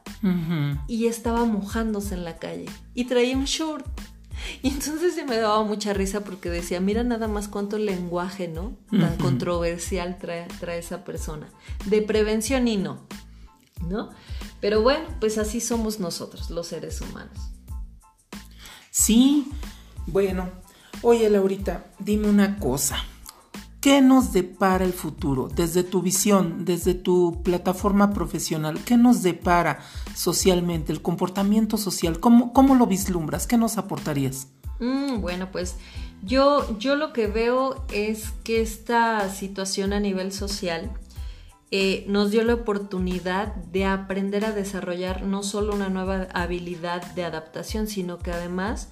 y 0.87 1.07
estaba 1.07 1.45
mojándose 1.45 2.15
en 2.15 2.25
la 2.25 2.39
calle 2.39 2.67
y 2.95 3.07
traía 3.07 3.37
un 3.37 3.45
short. 3.45 3.87
Y 4.63 4.69
entonces 4.69 5.15
se 5.15 5.25
me 5.25 5.37
daba 5.37 5.63
mucha 5.63 5.93
risa 5.93 6.23
porque 6.23 6.51
decía, 6.51 6.81
mira 6.81 7.05
nada 7.05 7.29
más 7.29 7.49
cuánto 7.49 7.79
lenguaje, 7.79 8.49
¿no? 8.49 8.77
Tan 8.91 9.17
controversial 9.17 10.19
trae, 10.19 10.47
trae 10.59 10.79
esa 10.79 11.05
persona. 11.05 11.49
De 11.87 12.03
prevención 12.03 12.67
y 12.67 12.77
no, 12.77 13.07
¿no? 13.89 14.11
Pero 14.61 14.83
bueno, 14.83 15.07
pues 15.21 15.39
así 15.39 15.61
somos 15.61 16.01
nosotros, 16.01 16.51
los 16.51 16.69
seres 16.69 17.01
humanos. 17.01 17.39
Sí, 18.91 19.51
bueno. 20.07 20.51
Oye, 21.03 21.29
Laurita, 21.31 21.87
dime 21.99 22.29
una 22.29 22.59
cosa. 22.59 23.05
¿Qué 23.83 24.01
nos 24.01 24.33
depara 24.33 24.85
el 24.85 24.93
futuro 24.93 25.49
desde 25.49 25.83
tu 25.83 26.03
visión, 26.03 26.65
desde 26.65 26.95
tu 26.95 27.43
plataforma 27.43 28.13
profesional? 28.13 28.79
¿Qué 28.85 28.97
nos 28.97 29.25
depara 29.25 29.81
socialmente, 30.15 30.93
el 30.93 31.03
comportamiento 31.03 31.77
social? 31.77 32.21
¿Cómo, 32.21 32.53
cómo 32.53 32.77
lo 32.77 32.87
vislumbras? 32.87 33.49
¿Qué 33.49 33.59
nos 33.59 33.79
aportarías? 33.79 34.47
Mm, 34.79 35.21
bueno, 35.21 35.49
pues 35.51 35.75
yo, 36.23 36.79
yo 36.79 36.95
lo 36.95 37.13
que 37.13 37.27
veo 37.27 37.85
es 37.93 38.31
que 38.45 38.61
esta 38.61 39.29
situación 39.29 39.93
a 39.93 39.99
nivel 39.99 40.31
social 40.31 40.93
eh, 41.73 42.05
nos 42.07 42.31
dio 42.31 42.45
la 42.45 42.55
oportunidad 42.55 43.57
de 43.57 43.87
aprender 43.87 44.45
a 44.45 44.53
desarrollar 44.53 45.25
no 45.25 45.43
solo 45.43 45.75
una 45.75 45.89
nueva 45.89 46.29
habilidad 46.35 47.03
de 47.15 47.25
adaptación, 47.25 47.89
sino 47.89 48.21
que 48.21 48.31
además 48.31 48.91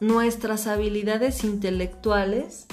nuestras 0.00 0.66
habilidades 0.66 1.44
intelectuales, 1.44 2.66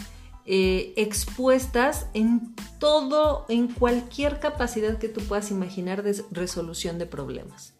eh, 0.45 0.93
expuestas 0.95 2.05
en 2.13 2.53
todo, 2.79 3.45
en 3.49 3.67
cualquier 3.67 4.39
capacidad 4.39 4.99
que 4.99 5.09
tú 5.09 5.21
puedas 5.21 5.49
imaginar 5.49 6.03
de 6.03 6.23
resolución 6.31 6.99
de 6.99 7.07
problemas. 7.07 7.73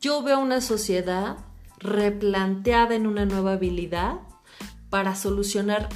Yo 0.00 0.22
veo 0.22 0.38
una 0.38 0.60
sociedad 0.60 1.38
replanteada 1.78 2.94
en 2.94 3.06
una 3.06 3.24
nueva 3.24 3.54
habilidad 3.54 4.16
para 4.90 5.16
solucionar 5.16 5.88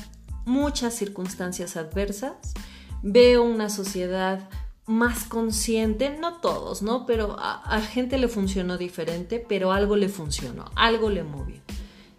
muchas 0.46 0.94
circunstancias 0.94 1.76
adversas. 1.76 2.54
Veo 3.02 3.42
una 3.42 3.68
sociedad 3.68 4.48
más 4.86 5.24
consciente, 5.24 6.16
no 6.18 6.36
todos, 6.36 6.80
¿no? 6.80 7.04
Pero 7.04 7.38
a, 7.38 7.56
a, 7.56 7.82
gente 7.82 8.16
le 8.16 8.28
funcionó 8.28 8.78
diferente, 8.78 9.44
pero 9.46 9.72
algo 9.72 9.96
le 9.96 10.08
funcionó, 10.08 10.64
algo 10.74 11.10
le 11.10 11.22
movió. 11.22 11.60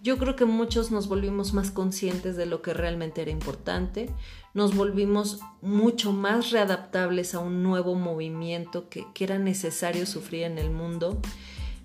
Yo 0.02 0.18
creo 0.18 0.36
que 0.36 0.46
muchos 0.46 0.92
nos 0.92 1.08
volvimos 1.08 1.54
más 1.54 1.72
conscientes 1.72 2.38
de 2.38 2.46
lo 2.46 2.62
que 2.62 2.74
realmente 2.74 3.22
era 3.22 3.32
importante, 3.32 4.10
nos 4.54 4.76
volvimos 4.76 5.40
mucho 5.62 6.14
más 6.14 6.52
readaptables 6.52 7.36
a 7.36 7.40
un 7.40 7.64
nuevo 7.64 7.96
movimiento 7.96 8.90
que, 8.90 9.06
era 9.20 9.38
necesario 9.38 10.06
sufrir 10.06 10.44
en 10.44 10.58
el 10.58 10.70
mundo, 10.70 11.20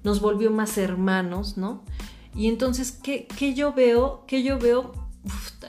nos 0.05 0.21
volvió 0.21 0.51
más 0.51 0.79
hermanos, 0.79 1.57
¿no? 1.57 1.83
Y 2.37 2.49
entonces, 2.49 2.93
¿qué, 2.93 3.27
qué 3.27 3.55
yo 3.55 3.73
veo? 3.73 4.25
¿Qué 4.27 4.43
yo 4.43 4.59
veo? 4.59 5.04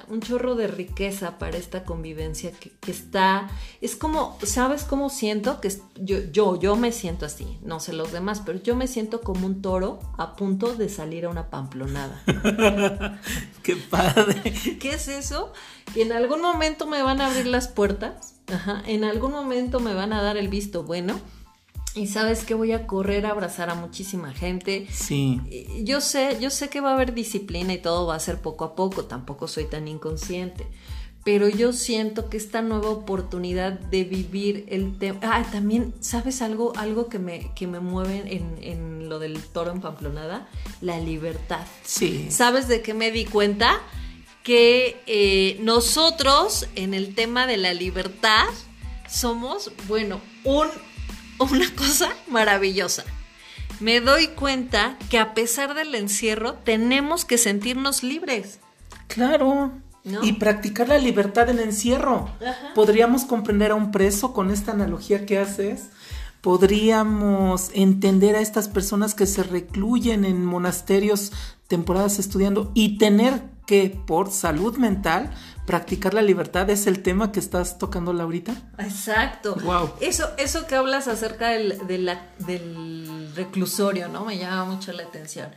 Un 0.10 0.22
chorro 0.22 0.56
de 0.56 0.68
riqueza 0.68 1.38
para 1.38 1.58
esta 1.58 1.84
convivencia 1.84 2.52
que, 2.52 2.92
está, 2.92 3.50
es 3.82 3.96
como, 3.96 4.38
¿sabes 4.44 4.84
cómo 4.84 5.10
siento? 5.10 5.62
Que 5.62 5.72
yo, 5.96 6.20
yo, 6.32 6.60
yo 6.60 6.76
me 6.76 6.92
siento 6.92 7.26
así, 7.26 7.58
no 7.62 7.80
sé 7.80 7.94
los 7.94 8.12
demás, 8.12 8.42
pero 8.46 8.62
yo 8.62 8.76
me 8.76 8.88
siento 8.88 9.22
como 9.22 9.46
un 9.46 9.62
toro 9.62 10.00
a 10.18 10.36
punto 10.36 10.76
de 10.76 10.90
salir 10.90 11.26
a 11.26 11.30
una 11.30 11.50
pamplonada. 11.50 12.22
¡Qué 13.64 13.76
padre! 13.76 14.54
¿Qué 14.80 14.94
es 14.94 15.08
eso? 15.08 15.54
Que 15.94 16.02
en 16.02 16.12
algún 16.12 16.42
momento 16.42 16.86
me 16.88 17.02
van 17.02 17.22
a 17.22 17.28
abrir 17.28 17.48
las 17.48 17.68
puertas, 17.68 18.36
ajá, 18.52 18.84
en 18.86 19.04
algún 19.04 19.32
momento 19.32 19.80
me 19.80 19.94
van 19.94 20.14
a 20.14 20.22
dar 20.22 20.38
el 20.38 20.50
visto 20.50 20.84
bueno 20.84 21.20
y 21.96 22.08
sabes 22.08 22.44
que 22.44 22.54
voy 22.54 22.74
a 22.74 22.86
correr 22.86 23.26
a 23.26 23.32
abrazar 23.32 23.70
a 23.70 23.76
muchísima 23.76 24.34
gente. 24.34 24.86
Sí. 24.92 25.42
Yo 25.84 26.02
sé, 26.02 26.38
yo 26.42 26.50
sé 26.50 26.70
que 26.70 26.82
va 26.82 26.92
a 26.92 26.94
haber 26.94 27.14
disciplina 27.14 27.74
y 27.74 27.78
todo 27.78 28.06
va 28.06 28.16
a 28.16 28.20
ser 28.20 28.42
poco 28.42 28.66
a 28.66 28.76
poco, 28.76 29.06
tampoco 29.06 29.48
soy 29.48 29.66
tan 29.66 29.88
inconsciente. 29.88 30.68
Pero 31.24 31.48
yo 31.48 31.74
siento 31.74 32.30
que 32.30 32.38
esta 32.38 32.62
nueva 32.62 32.90
oportunidad 32.90 33.72
de 33.72 34.04
vivir 34.04 34.66
el 34.70 35.00
tema. 35.00 35.20
Ah, 35.24 35.44
también, 35.52 35.94
¿sabes 36.00 36.42
algo? 36.42 36.74
Algo 36.76 37.08
que 37.08 37.18
me, 37.18 37.52
que 37.56 37.66
me 37.66 37.80
mueve 37.80 38.24
en, 38.28 38.60
en 38.62 39.10
lo 39.10 39.18
del 39.18 39.42
toro 39.42 39.72
en 39.72 39.82
Pamplonada? 39.82 40.48
La 40.82 41.00
libertad. 41.00 41.66
Sí. 41.84 42.28
¿Sabes 42.30 42.68
de 42.68 42.82
qué 42.82 42.94
me 42.94 43.10
di 43.10 43.26
cuenta? 43.26 43.82
Que 44.44 45.02
eh, 45.08 45.58
nosotros, 45.62 46.68
en 46.76 46.94
el 46.94 47.16
tema 47.16 47.48
de 47.48 47.58
la 47.58 47.74
libertad, 47.74 48.46
somos, 49.08 49.72
bueno, 49.88 50.22
un 50.44 50.68
una 51.40 51.74
cosa 51.76 52.10
maravillosa. 52.28 53.04
Me 53.80 54.00
doy 54.00 54.28
cuenta 54.28 54.98
que 55.10 55.20
a 55.20 55.34
pesar 55.34 55.74
del 55.74 55.94
encierro 55.96 56.54
tenemos 56.54 57.26
que 57.26 57.38
sentirnos 57.38 58.04
libres. 58.04 58.60
Claro. 59.08 59.72
Y 60.22 60.34
practicar 60.34 60.88
la 60.88 61.00
libertad 61.00 61.50
en 61.50 61.60
encierro. 61.60 62.30
Podríamos 62.76 63.26
comprender 63.26 63.72
a 63.72 63.76
un 63.76 63.92
preso 63.92 64.34
con 64.34 64.52
esta 64.52 64.72
analogía 64.72 65.26
que 65.26 65.40
haces. 65.40 65.90
Podríamos 66.42 67.72
entender 67.74 68.36
a 68.36 68.40
estas 68.40 68.70
personas 68.70 69.16
que 69.16 69.26
se 69.26 69.42
recluyen 69.42 70.24
en 70.24 70.46
monasterios 70.46 71.32
temporadas 71.68 72.20
estudiando 72.20 72.72
y 72.76 73.00
tener 73.00 73.42
que, 73.66 73.90
por 73.90 74.32
salud 74.32 74.78
mental, 74.78 75.32
practicar 75.66 76.14
la 76.14 76.22
libertad 76.22 76.70
es 76.70 76.88
el 76.88 77.02
tema 77.02 77.32
que 77.32 77.40
estás 77.40 77.78
tocando 77.78 78.12
ahorita. 78.12 78.56
Exacto. 78.78 79.56
Wow. 79.64 79.94
Eso, 80.00 80.30
eso 80.38 80.68
que 80.68 80.76
hablas 80.76 81.08
acerca 81.08 81.50
del, 81.50 81.80
del 81.88 83.32
reclusorio, 83.36 84.08
¿no? 84.08 84.26
Me 84.26 84.38
llama 84.38 84.66
mucho 84.66 84.92
la 84.94 85.04
atención. 85.04 85.50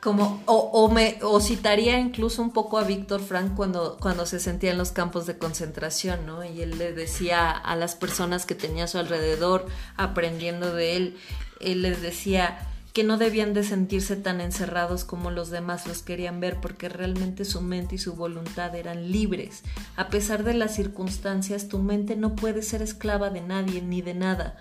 Como, 0.00 0.42
o, 0.44 0.90
me, 0.90 1.18
o 1.22 1.40
citaría 1.40 1.98
incluso 1.98 2.42
un 2.42 2.50
poco 2.50 2.76
a 2.76 2.84
Víctor 2.84 3.22
Frank 3.22 3.54
cuando, 3.54 3.96
cuando 3.98 4.26
se 4.26 4.38
sentía 4.38 4.72
en 4.72 4.76
los 4.76 4.92
campos 4.92 5.24
de 5.24 5.38
concentración, 5.38 6.26
¿no? 6.26 6.44
Y 6.44 6.60
él 6.60 6.76
le 6.76 6.92
decía 6.92 7.50
a 7.50 7.74
las 7.74 7.94
personas 7.94 8.44
que 8.44 8.54
tenía 8.54 8.84
a 8.84 8.86
su 8.86 8.98
alrededor, 8.98 9.64
aprendiendo 9.96 10.74
de 10.74 10.96
él, 10.96 11.16
él 11.60 11.80
les 11.80 12.02
decía, 12.02 12.68
que 12.94 13.02
no 13.02 13.18
debían 13.18 13.54
de 13.54 13.64
sentirse 13.64 14.14
tan 14.14 14.40
encerrados 14.40 15.04
como 15.04 15.32
los 15.32 15.50
demás 15.50 15.88
los 15.88 16.02
querían 16.02 16.38
ver 16.38 16.60
porque 16.60 16.88
realmente 16.88 17.44
su 17.44 17.60
mente 17.60 17.96
y 17.96 17.98
su 17.98 18.14
voluntad 18.14 18.72
eran 18.76 19.10
libres. 19.10 19.64
A 19.96 20.08
pesar 20.10 20.44
de 20.44 20.54
las 20.54 20.76
circunstancias, 20.76 21.66
tu 21.66 21.80
mente 21.80 22.14
no 22.14 22.36
puede 22.36 22.62
ser 22.62 22.82
esclava 22.82 23.30
de 23.30 23.40
nadie 23.40 23.82
ni 23.82 24.00
de 24.00 24.14
nada. 24.14 24.56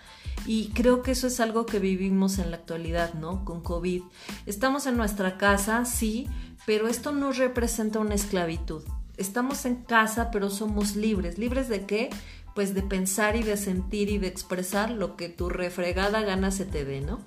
Y 0.48 0.70
creo 0.70 1.04
que 1.04 1.12
eso 1.12 1.28
es 1.28 1.40
algo 1.40 1.68
que 1.68 1.78
vivimos 1.78 2.40
en 2.40 2.50
la 2.50 2.58
actualidad, 2.58 3.14
¿no? 3.14 3.46
Con 3.46 3.62
COVID. 3.62 4.02
Estamos 4.48 4.88
en 4.88 4.98
nuestra 4.98 5.38
casa, 5.38 5.86
sí, 5.86 6.28
pero 6.66 6.88
esto 6.88 7.12
no 7.12 7.34
representa 7.34 8.00
una 8.00 8.16
esclavitud. 8.16 8.82
Estamos 9.16 9.64
en 9.68 9.76
casa, 9.76 10.32
pero 10.32 10.50
somos 10.50 10.96
libres. 10.96 11.38
¿Libres 11.38 11.70
de 11.70 11.86
qué? 11.86 12.10
Pues 12.56 12.74
de 12.74 12.82
pensar 12.82 13.36
y 13.36 13.44
de 13.44 13.58
sentir 13.58 14.10
y 14.10 14.18
de 14.18 14.28
expresar 14.28 14.90
lo 14.90 15.18
que 15.18 15.30
tu 15.30 15.50
refregada 15.50 16.22
gana 16.22 16.50
se 16.50 16.66
te 16.66 16.84
dé, 16.84 17.00
¿no? 17.02 17.20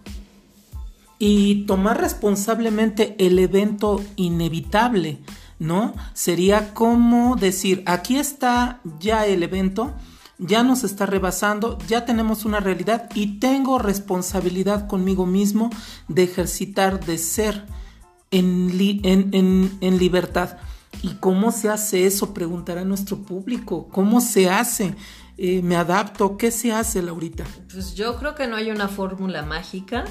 Y 1.19 1.65
tomar 1.67 2.01
responsablemente 2.01 3.17
el 3.19 3.39
evento 3.39 4.03
inevitable, 4.17 5.19
¿no? 5.59 5.95
Sería 6.13 6.75
como 6.75 7.37
decir, 7.37 7.83
aquí 7.87 8.19
está 8.19 8.81
ya 9.01 9.27
el 9.27 9.43
evento, 9.43 9.95
ya 10.39 10.63
nos 10.63 10.85
está 10.85 11.07
rebasando, 11.07 11.79
ya 11.89 12.05
tenemos 12.05 12.45
una 12.45 12.61
realidad 12.61 13.09
y 13.15 13.39
tengo 13.39 13.79
responsabilidad 13.79 14.87
conmigo 14.87 15.25
mismo 15.25 15.71
de 16.09 16.25
ejercitar, 16.25 17.05
de 17.05 17.17
ser 17.17 17.65
en, 18.31 18.71
en, 19.81 19.99
libertad. 19.99 20.59
¿Y 21.03 21.15
cómo 21.15 21.53
se 21.53 21.71
hace 21.71 22.07
eso? 22.07 22.35
Preguntará 22.35 22.85
nuestro 22.85 23.19
público. 23.19 23.89
¿Cómo 23.89 24.21
se 24.21 24.51
hace? 24.51 24.95
Eh, 25.39 25.63
¿Me 25.63 25.77
adapto? 25.77 26.37
¿Qué 26.37 26.51
se 26.51 26.73
hace, 26.73 27.03
Laurita? 27.03 27.45
Pues 27.73 27.95
yo 27.95 28.17
creo 28.17 28.35
que 28.35 28.47
no 28.47 28.57
hay 28.57 28.71
una 28.71 28.89
fórmula 28.89 29.43
mágica 29.43 30.05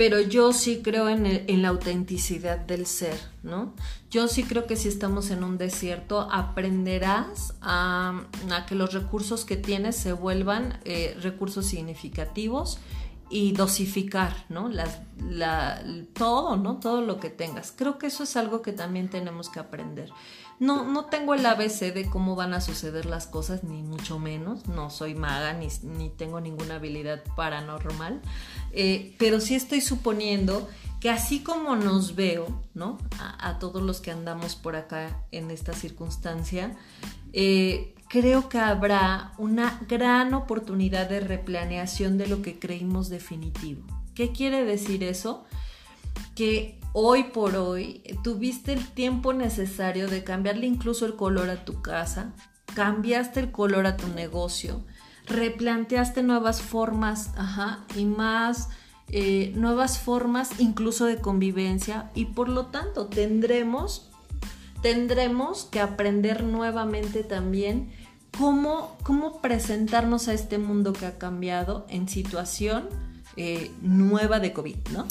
pero 0.00 0.18
yo 0.18 0.54
sí 0.54 0.80
creo 0.82 1.10
en, 1.10 1.60
la 1.60 1.68
autenticidad 1.68 2.56
del 2.56 2.86
ser, 2.86 3.20
¿no? 3.42 3.74
Yo 4.10 4.28
sí 4.28 4.44
creo 4.44 4.66
que 4.66 4.74
si 4.74 4.88
estamos 4.88 5.30
en 5.30 5.44
un 5.44 5.58
desierto, 5.58 6.22
aprenderás 6.32 7.52
a, 7.60 8.22
que 8.66 8.76
los 8.76 8.94
recursos 8.94 9.44
que 9.44 9.58
tienes 9.58 9.96
se 9.96 10.14
vuelvan 10.14 10.80
eh, 10.86 11.14
recursos 11.20 11.66
significativos 11.66 12.78
y 13.28 13.52
dosificar, 13.52 14.46
¿no? 14.48 14.70
todo, 16.14 16.56
¿no? 16.56 16.80
Todo 16.80 17.02
lo 17.02 17.20
que 17.20 17.28
tengas. 17.28 17.74
Creo 17.76 17.98
que 17.98 18.06
eso 18.06 18.22
es 18.22 18.38
algo 18.38 18.62
que 18.62 18.72
también 18.72 19.10
tenemos 19.10 19.50
que 19.50 19.60
aprender. 19.60 20.10
No, 20.60 20.84
no 20.84 21.06
tengo 21.06 21.32
el 21.34 21.44
ABC 21.44 21.92
de 21.92 22.08
cómo 22.10 22.36
van 22.36 22.52
a 22.52 22.60
suceder 22.60 23.06
las 23.06 23.26
cosas, 23.26 23.64
ni 23.64 23.82
mucho 23.82 24.18
menos. 24.18 24.68
No 24.68 24.90
soy 24.90 25.14
maga, 25.14 25.54
ni, 25.54 25.68
ni 25.82 26.10
tengo 26.10 26.38
ninguna 26.38 26.74
habilidad 26.76 27.24
paranormal. 27.34 28.20
Eh, 28.72 29.16
pero 29.18 29.40
sí 29.40 29.54
estoy 29.54 29.80
suponiendo 29.80 30.68
que 31.00 31.08
así 31.08 31.40
como 31.40 31.76
nos 31.76 32.14
veo, 32.14 32.62
¿no? 32.74 32.98
A, 33.18 33.58
todos 33.58 33.82
los 33.82 34.02
que 34.02 34.10
andamos 34.10 34.54
por 34.54 34.76
acá 34.76 35.24
en 35.32 35.50
esta 35.50 35.72
circunstancia, 35.72 36.76
eh, 37.32 37.94
creo 38.10 38.50
que 38.50 38.58
habrá 38.58 39.32
una 39.38 39.80
gran 39.88 40.34
oportunidad 40.34 41.08
de 41.08 41.20
replaneación 41.20 42.18
de 42.18 42.26
lo 42.26 42.42
que 42.42 42.58
creímos 42.58 43.08
definitivo. 43.08 43.82
¿Qué 44.14 44.30
quiere 44.32 44.64
decir 44.66 45.02
eso? 45.04 45.46
Que 46.34 46.79
hoy 46.92 47.24
por 47.24 47.56
hoy 47.56 48.02
tuviste 48.22 48.72
el 48.72 48.86
tiempo 48.86 49.32
necesario 49.32 50.08
de 50.08 50.24
cambiarle 50.24 50.66
incluso 50.66 51.06
el 51.06 51.16
color 51.16 51.50
a 51.50 51.64
tu 51.64 51.82
casa, 51.82 52.32
cambiaste 52.74 53.40
el 53.40 53.50
color 53.50 53.86
a 53.86 53.96
tu 53.96 54.08
negocio, 54.08 54.84
replanteaste 55.26 56.22
nuevas 56.22 56.62
formas, 56.62 57.30
ajá, 57.36 57.84
y 57.96 58.04
más 58.04 58.68
eh, 59.08 59.52
nuevas 59.56 59.98
formas 59.98 60.60
incluso 60.60 61.06
de 61.06 61.20
convivencia 61.20 62.10
y 62.14 62.26
por 62.26 62.48
lo 62.48 62.66
tanto 62.66 63.06
tendremos 63.06 64.10
tendremos 64.82 65.64
que 65.64 65.80
aprender 65.80 66.44
nuevamente 66.44 67.22
también 67.22 67.90
cómo, 68.36 68.96
cómo 69.02 69.40
presentarnos 69.40 70.28
a 70.28 70.32
este 70.32 70.58
mundo 70.58 70.92
que 70.92 71.06
ha 71.06 71.18
cambiado 71.18 71.86
en 71.88 72.08
situación 72.08 72.88
eh, 73.36 73.70
nueva 73.82 74.40
de 74.40 74.52
COVID, 74.52 74.76
¿no? 74.92 75.06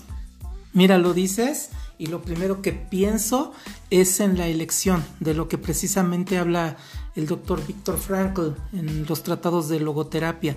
Mira, 0.73 0.97
lo 0.97 1.13
dices 1.13 1.69
y 1.97 2.07
lo 2.07 2.21
primero 2.21 2.61
que 2.61 2.71
pienso 2.71 3.51
es 3.89 4.19
en 4.19 4.37
la 4.37 4.47
elección, 4.47 5.03
de 5.19 5.33
lo 5.33 5.47
que 5.47 5.57
precisamente 5.57 6.37
habla 6.37 6.77
el 7.15 7.27
doctor 7.27 7.65
Víctor 7.65 7.97
Frankl 7.97 8.51
en 8.71 9.05
los 9.05 9.23
tratados 9.23 9.67
de 9.67 9.79
logoterapia. 9.79 10.55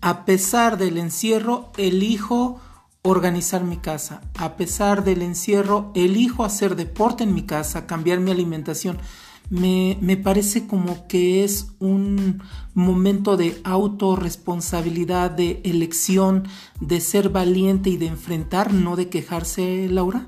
A 0.00 0.24
pesar 0.24 0.76
del 0.76 0.98
encierro, 0.98 1.72
elijo 1.78 2.60
organizar 3.02 3.64
mi 3.64 3.78
casa. 3.78 4.20
A 4.38 4.56
pesar 4.56 5.02
del 5.04 5.22
encierro, 5.22 5.90
elijo 5.94 6.44
hacer 6.44 6.76
deporte 6.76 7.24
en 7.24 7.34
mi 7.34 7.42
casa, 7.42 7.86
cambiar 7.86 8.20
mi 8.20 8.30
alimentación 8.30 8.98
me, 9.50 9.98
me 10.00 10.16
parece 10.16 10.66
como 10.66 11.06
que 11.06 11.44
es 11.44 11.68
un 11.78 12.42
momento 12.74 13.36
de 13.36 13.60
autorresponsabilidad, 13.64 15.30
de 15.30 15.60
elección, 15.64 16.48
de 16.80 17.00
ser 17.00 17.28
valiente 17.28 17.90
y 17.90 17.96
de 17.96 18.06
enfrentar, 18.06 18.72
no 18.72 18.96
de 18.96 19.08
quejarse, 19.08 19.88
Laura. 19.88 20.26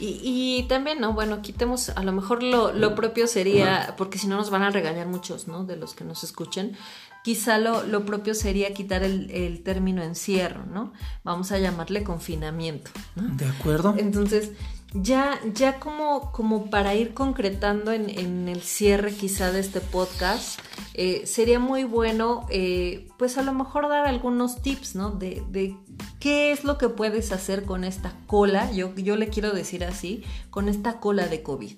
y, 0.00 0.64
también, 0.68 1.00
¿no? 1.00 1.12
Bueno, 1.12 1.42
quitemos, 1.42 1.90
a 1.90 2.02
lo 2.02 2.12
mejor 2.12 2.42
lo, 2.42 2.94
propio 2.94 3.26
sería, 3.26 3.94
porque 3.96 4.18
si 4.18 4.26
no 4.26 4.36
nos 4.36 4.50
van 4.50 4.62
a 4.62 4.70
regañar 4.70 5.06
muchos, 5.08 5.48
¿no? 5.48 5.64
De 5.64 5.76
los 5.76 5.94
que 5.94 6.04
nos 6.04 6.24
escuchen, 6.24 6.76
quizá 7.24 7.58
lo, 7.58 8.04
propio 8.04 8.34
sería 8.34 8.72
quitar 8.74 9.02
el, 9.02 9.62
término 9.64 10.02
encierro, 10.02 10.66
¿no? 10.66 10.92
Vamos 11.24 11.52
a 11.52 11.58
llamarle 11.58 12.04
confinamiento. 12.04 12.90
De 13.16 13.46
acuerdo. 13.46 13.94
Entonces, 13.98 14.52
ya, 14.94 15.40
ya 15.52 15.80
como, 15.80 16.30
como 16.30 16.70
para 16.70 16.94
ir 16.94 17.14
concretando 17.14 17.92
en, 17.92 18.48
el 18.48 18.62
cierre 18.62 19.12
quizá 19.12 19.50
de 19.50 19.58
este 19.58 19.80
podcast, 19.80 20.60
eh, 20.94 21.26
sería 21.26 21.58
muy 21.58 21.82
bueno, 21.82 22.46
eh, 22.48 23.08
pues 23.18 23.36
a 23.36 23.42
lo 23.42 23.52
mejor 23.52 23.88
dar 23.88 24.06
algunos 24.06 24.62
tips, 24.62 24.94
¿no? 24.94 25.10
De, 25.10 25.42
de, 25.50 25.76
qué 26.20 26.52
es 26.52 26.62
lo 26.62 26.78
que 26.78 26.88
puedes 26.88 27.32
hacer 27.32 27.64
con 27.64 27.82
esta 27.82 28.14
cola, 28.28 28.70
yo, 28.70 28.94
yo 28.94 29.16
le 29.16 29.28
quiero 29.28 29.50
decir 29.50 29.84
así, 29.84 30.22
con 30.50 30.68
esta 30.68 31.00
cola 31.00 31.26
de 31.26 31.42
COVID. 31.42 31.76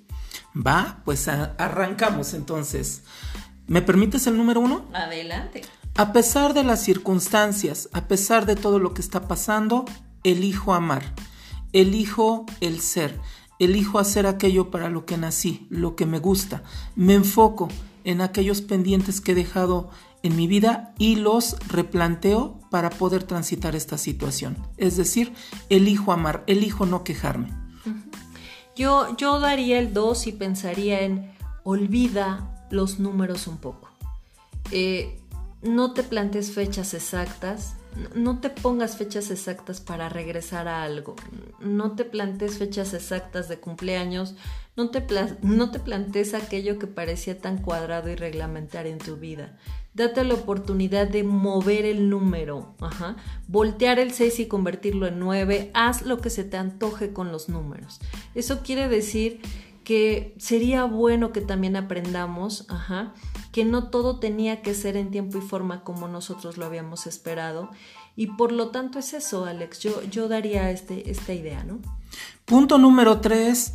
Va, 0.54 1.00
pues 1.04 1.26
arrancamos 1.26 2.34
entonces. 2.34 3.02
¿Me 3.66 3.80
permites 3.80 4.26
el 4.26 4.36
número 4.36 4.60
uno? 4.60 4.84
Adelante. 4.92 5.62
A 5.96 6.12
pesar 6.12 6.52
de 6.52 6.64
las 6.64 6.82
circunstancias, 6.82 7.88
a 7.94 8.08
pesar 8.08 8.44
de 8.44 8.56
todo 8.56 8.78
lo 8.78 8.92
que 8.92 9.00
está 9.00 9.26
pasando, 9.26 9.86
elijo 10.22 10.74
amar 10.74 11.14
elijo 11.76 12.46
el 12.62 12.80
ser, 12.80 13.20
elijo 13.58 13.98
hacer 13.98 14.26
aquello 14.26 14.70
para 14.70 14.88
lo 14.88 15.04
que 15.04 15.18
nací, 15.18 15.66
lo 15.68 15.94
que 15.94 16.06
me 16.06 16.18
gusta, 16.18 16.62
me 16.94 17.12
enfoco 17.12 17.68
en 18.04 18.22
aquellos 18.22 18.62
pendientes 18.62 19.20
que 19.20 19.32
he 19.32 19.34
dejado 19.34 19.90
en 20.22 20.36
mi 20.36 20.46
vida 20.46 20.94
y 20.96 21.16
los 21.16 21.58
replanteo 21.68 22.58
para 22.70 22.88
poder 22.88 23.24
transitar 23.24 23.76
esta 23.76 23.98
situación. 23.98 24.56
Es 24.78 24.96
decir, 24.96 25.34
elijo 25.68 26.12
amar, 26.12 26.44
elijo 26.46 26.86
no 26.86 27.04
quejarme. 27.04 27.50
Yo, 28.74 29.14
yo 29.18 29.38
daría 29.38 29.78
el 29.78 29.92
2 29.92 30.28
y 30.28 30.32
pensaría 30.32 31.02
en 31.02 31.30
olvida 31.62 32.66
los 32.70 32.98
números 32.98 33.46
un 33.46 33.58
poco. 33.58 33.90
Eh, 34.70 35.20
no 35.62 35.92
te 35.92 36.02
plantes 36.02 36.52
fechas 36.52 36.94
exactas, 36.94 37.76
no 38.14 38.40
te 38.40 38.50
pongas 38.50 38.96
fechas 38.96 39.30
exactas 39.30 39.80
para 39.80 40.08
regresar 40.08 40.68
a 40.68 40.82
algo, 40.82 41.16
no 41.60 41.92
te 41.92 42.04
plantes 42.04 42.58
fechas 42.58 42.94
exactas 42.94 43.48
de 43.48 43.58
cumpleaños, 43.58 44.34
no 44.76 44.90
te, 44.90 45.04
no 45.42 45.70
te 45.70 45.78
plantes 45.78 46.34
aquello 46.34 46.78
que 46.78 46.86
parecía 46.86 47.40
tan 47.40 47.58
cuadrado 47.58 48.10
y 48.10 48.14
reglamentario 48.14 48.92
en 48.92 48.98
tu 48.98 49.16
vida. 49.16 49.56
Date 49.94 50.24
la 50.24 50.34
oportunidad 50.34 51.08
de 51.08 51.22
mover 51.22 51.86
el 51.86 52.10
número, 52.10 52.74
voltear 53.48 53.98
el 53.98 54.12
6 54.12 54.40
y 54.40 54.46
convertirlo 54.46 55.06
en 55.06 55.18
9, 55.18 55.70
haz 55.72 56.02
lo 56.02 56.18
que 56.18 56.28
se 56.28 56.44
te 56.44 56.58
antoje 56.58 57.14
con 57.14 57.32
los 57.32 57.48
números. 57.48 58.00
Eso 58.34 58.62
quiere 58.62 58.90
decir 58.90 59.40
que 59.86 60.34
sería 60.36 60.82
bueno 60.82 61.30
que 61.30 61.40
también 61.40 61.76
aprendamos, 61.76 62.66
ajá, 62.68 63.14
que 63.52 63.64
no 63.64 63.88
todo 63.88 64.18
tenía 64.18 64.60
que 64.60 64.74
ser 64.74 64.96
en 64.96 65.12
tiempo 65.12 65.38
y 65.38 65.42
forma 65.42 65.84
como 65.84 66.08
nosotros 66.08 66.56
lo 66.56 66.66
habíamos 66.66 67.06
esperado. 67.06 67.70
Y 68.16 68.26
por 68.26 68.50
lo 68.50 68.70
tanto 68.70 68.98
es 68.98 69.14
eso, 69.14 69.44
Alex, 69.44 69.78
yo, 69.78 70.02
yo 70.10 70.26
daría 70.26 70.72
este, 70.72 71.08
esta 71.08 71.34
idea, 71.34 71.62
¿no? 71.62 71.78
Punto 72.46 72.78
número 72.78 73.20
tres, 73.20 73.74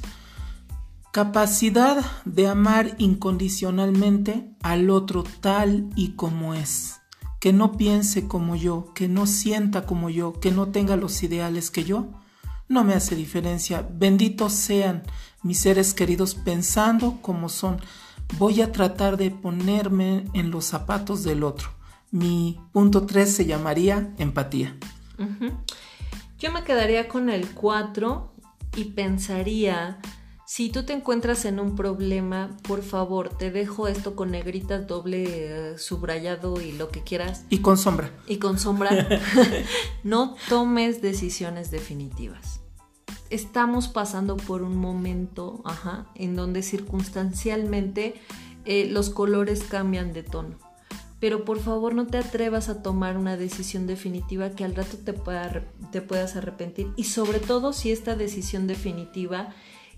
capacidad 1.14 2.04
de 2.26 2.46
amar 2.46 2.94
incondicionalmente 2.98 4.52
al 4.64 4.90
otro 4.90 5.24
tal 5.40 5.92
y 5.96 6.18
como 6.18 6.56
es. 6.56 7.00
Que 7.40 7.54
no 7.54 7.78
piense 7.78 8.28
como 8.28 8.58
yo, 8.58 8.94
que 8.94 9.08
no 9.08 9.26
sienta 9.28 9.86
como 9.86 10.10
yo, 10.10 10.34
que 10.42 10.52
no 10.52 10.74
tenga 10.74 10.98
los 10.98 11.24
ideales 11.24 11.72
que 11.72 11.86
yo 11.86 12.10
no 12.72 12.84
me 12.84 12.94
hace 12.94 13.16
diferencia. 13.16 13.88
Benditos 13.92 14.54
sean 14.54 15.04
mis 15.44 15.60
seres 15.60 15.94
queridos 15.94 16.36
pensando 16.36 17.20
como 17.22 17.50
son. 17.50 17.82
Voy 18.38 18.62
a 18.62 18.72
tratar 18.72 19.18
de 19.18 19.32
ponerme 19.32 20.26
en 20.34 20.52
los 20.52 20.66
zapatos 20.66 21.24
del 21.24 21.44
otro. 21.44 21.70
Mi 22.12 22.60
punto 22.72 23.06
3 23.06 23.34
se 23.34 23.46
llamaría 23.46 24.14
empatía. 24.18 24.76
Yo 26.40 26.52
me 26.52 26.64
quedaría 26.64 27.08
con 27.08 27.30
el 27.30 27.50
4 27.52 28.34
y 28.76 28.86
pensaría, 28.86 30.00
si 30.46 30.70
tú 30.70 30.84
te 30.84 30.94
encuentras 30.94 31.46
en 31.46 31.60
un 31.60 31.76
problema, 31.76 32.58
por 32.64 32.84
favor, 32.84 33.30
te 33.30 33.52
dejo 33.52 33.88
esto 33.88 34.16
con 34.16 34.32
negritas, 34.32 34.88
doble 34.88 35.26
eh, 35.28 35.78
subrayado 35.78 36.60
y 36.62 36.72
lo 36.72 36.90
que 36.90 37.04
quieras. 37.04 37.46
Y 37.50 37.60
con 37.60 37.78
sombra. 37.78 38.12
Y 38.28 38.38
con 38.38 38.58
sombra. 38.60 39.08
no 40.04 40.36
tomes 40.50 41.02
decisiones 41.02 41.70
definitivas 41.72 42.61
estamos 43.32 43.88
pasando 43.88 44.38
por 44.38 44.62
un 44.62 44.76
momento 44.76 45.64
en 46.16 46.36
donde 46.36 46.62
circunstancialmente 46.62 48.16
eh, 48.66 48.88
los 48.92 49.10
colores 49.10 49.64
cambian 49.64 50.14
de 50.14 50.24
tono. 50.24 50.58
Pero 51.20 51.46
por 51.46 51.60
favor 51.60 51.96
no 51.96 52.08
te 52.08 52.18
atrevas 52.18 52.68
a 52.68 52.84
tomar 52.84 53.18
una 53.18 53.38
decisión 53.38 53.88
definitiva 53.88 54.50
que 54.52 54.66
al 54.66 54.76
rato 54.76 54.98
te, 54.98 55.14
pueda, 55.14 55.64
te 55.92 56.02
puedas 56.02 56.36
arrepentir. 56.36 56.92
Y 56.98 57.06
sobre 57.06 57.40
todo 57.40 57.74
si 57.74 57.92
esta 57.92 58.16
decisión 58.16 58.68
definitiva 58.68 59.50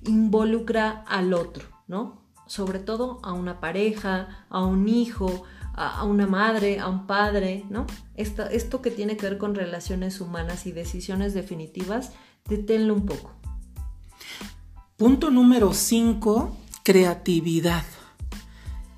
involucra 0.06 1.04
al 1.08 1.34
otro, 1.34 1.66
¿no? 1.88 2.22
Sobre 2.46 2.80
todo 2.80 3.20
a 3.24 3.34
una 3.34 3.62
pareja, 3.62 4.46
a 4.50 4.66
un 4.66 4.90
hijo, 4.90 5.44
a, 5.74 6.04
una 6.04 6.28
madre, 6.28 6.80
a 6.80 6.88
un 6.90 7.08
padre, 7.08 7.66
¿no? 7.70 7.88
Esto 8.16 8.82
que 8.82 8.92
tiene 8.92 9.18
que 9.18 9.28
ver 9.30 9.38
con 9.38 9.56
relaciones 9.56 10.22
humanas 10.22 10.68
y 10.68 10.74
decisiones 10.74 11.34
definitivas 11.34 12.12
deténlo 12.48 12.94
un 12.94 13.06
poco. 13.06 13.32
Punto 14.98 15.32
número 15.32 15.74
5, 15.74 16.56
creatividad. 16.84 17.84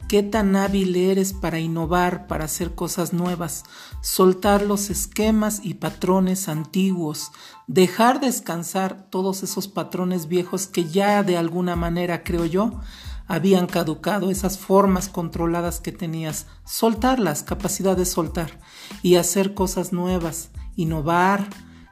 ¿Qué 0.08 0.22
tan 0.22 0.56
hábil 0.56 0.96
eres 0.96 1.34
para 1.34 1.60
innovar, 1.60 2.28
para 2.28 2.46
hacer 2.46 2.76
cosas 2.76 3.12
nuevas, 3.12 3.64
soltar 4.02 4.62
los 4.62 4.92
esquemas 4.92 5.62
y 5.64 5.76
patrones 5.76 6.48
antiguos, 6.48 7.32
dejar 7.66 8.20
descansar 8.20 9.10
todos 9.10 9.42
esos 9.42 9.68
patrones 9.68 10.28
viejos 10.28 10.68
que 10.68 10.86
ya 10.86 11.24
de 11.24 11.38
alguna 11.38 11.76
manera, 11.76 12.24
creo 12.24 12.46
yo, 12.46 12.80
habían 13.28 13.66
caducado, 13.66 14.30
esas 14.30 14.60
formas 14.60 15.10
controladas 15.10 15.80
que 15.80 15.92
tenías, 15.92 16.46
soltarlas, 16.66 17.42
capacidad 17.42 17.98
de 17.98 18.06
soltar 18.06 18.60
y 19.02 19.16
hacer 19.16 19.56
cosas 19.56 19.92
nuevas, 19.92 20.52
innovar, 20.76 21.50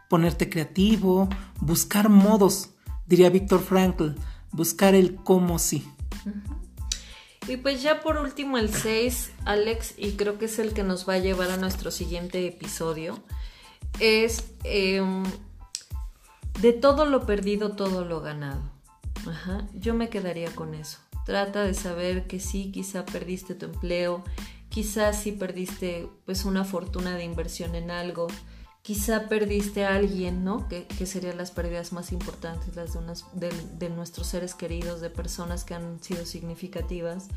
ponerte 0.09 0.49
creativo, 0.49 1.29
buscar 1.59 2.09
modos, 2.09 2.69
diría 3.05 3.29
Víctor 3.29 3.61
Frankl, 3.61 4.11
buscar 4.51 4.95
el 4.95 5.15
cómo 5.15 5.59
sí. 5.59 5.87
Y 7.47 7.57
pues 7.57 7.81
ya 7.81 8.01
por 8.01 8.17
último 8.17 8.57
el 8.57 8.73
6, 8.73 9.31
Alex, 9.45 9.95
y 9.97 10.13
creo 10.13 10.37
que 10.37 10.45
es 10.45 10.59
el 10.59 10.73
que 10.73 10.83
nos 10.83 11.07
va 11.07 11.15
a 11.15 11.19
llevar 11.19 11.51
a 11.51 11.57
nuestro 11.57 11.91
siguiente 11.91 12.47
episodio, 12.47 13.21
es 13.99 14.45
em, 14.63 15.23
de 16.61 16.73
todo 16.73 17.05
lo 17.05 17.25
perdido, 17.25 17.75
todo 17.75 18.05
lo 18.05 18.21
ganado. 18.21 18.61
yo 19.73 19.93
me 19.93 20.09
quedaría 20.09 20.53
con 20.55 20.73
eso. 20.73 20.99
Trata 21.25 21.63
de 21.63 21.73
saber 21.73 22.27
que 22.27 22.39
sí, 22.39 22.71
quizá 22.71 23.05
perdiste 23.05 23.55
tu 23.55 23.65
empleo, 23.67 24.23
quizás 24.69 25.21
sí 25.21 25.31
perdiste 25.31 26.09
pues 26.25 26.45
una 26.45 26.65
fortuna 26.65 27.15
de 27.15 27.23
inversión 27.23 27.75
en 27.75 27.91
algo, 27.91 28.27
quizá 28.83 29.29
perdiste 29.29 29.85
a 29.85 29.95
alguien, 29.95 30.43
¿no? 30.43 30.67
Que, 30.67 30.85
serían 31.07 31.37
las 31.37 31.51
pérdidas 31.51 31.93
más 31.93 32.11
importantes, 32.11 32.75
las 32.75 32.93
de, 33.33 33.49
de, 33.79 33.89
nuestros 33.89 34.27
seres 34.27 34.53
queridos, 34.53 35.01
de 35.01 35.09
personas 35.09 35.63
que 35.63 35.73
han 35.73 36.03
sido 36.03 36.25
significativas. 36.25 37.29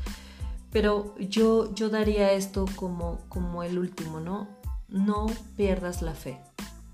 Pero 0.71 1.15
yo, 1.17 1.73
yo 1.73 1.89
daría 1.89 2.33
esto 2.33 2.65
como, 2.75 3.21
como 3.29 3.63
el 3.63 3.79
último, 3.79 4.19
¿no? 4.19 4.49
No 4.89 5.27
pierdas 5.55 6.01
la 6.01 6.13
fe. 6.13 6.37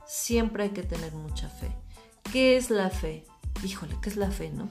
Siempre 0.05 0.65
hay 0.65 0.69
que 0.69 0.83
tener 0.83 1.11
mucha 1.13 1.49
fe. 1.49 1.71
¿Qué 2.31 2.55
es 2.55 2.69
la 2.69 2.91
fe? 2.91 3.25
Híjole, 3.63 3.95
¿qué 4.01 4.09
es 4.09 4.17
la 4.17 4.29
fe, 4.29 4.51
no? 4.51 4.69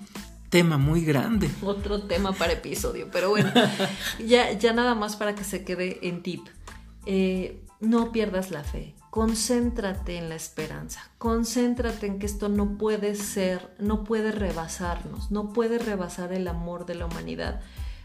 Tema 0.48 0.78
muy 0.78 1.04
grande. 1.04 1.50
Otro 1.62 2.04
tema 2.04 2.32
para 2.32 2.52
episodio, 2.52 3.08
pero 3.10 3.30
bueno, 3.30 3.50
ya, 4.24 4.52
ya 4.52 4.72
nada 4.72 4.94
más 4.94 5.16
para 5.16 5.34
que 5.34 5.42
se 5.42 5.64
quede 5.64 5.98
en 6.06 6.22
tip. 6.22 6.46
Eh, 7.04 7.64
no 7.80 8.12
pierdas 8.12 8.52
la 8.52 8.62
fe 8.62 8.94
concéntrate 9.12 10.16
en 10.16 10.30
la 10.30 10.36
esperanza, 10.36 11.02
concéntrate 11.18 12.06
en 12.06 12.18
que 12.18 12.24
esto 12.24 12.48
no 12.48 12.78
puede 12.78 13.14
ser, 13.14 13.76
no 13.78 14.04
puede 14.04 14.32
rebasarnos, 14.32 15.30
no 15.30 15.52
puede 15.52 15.78
rebasar 15.78 16.32
el 16.32 16.48
amor 16.48 16.86
de 16.86 16.94
la 16.94 17.04
humanidad. 17.04 17.60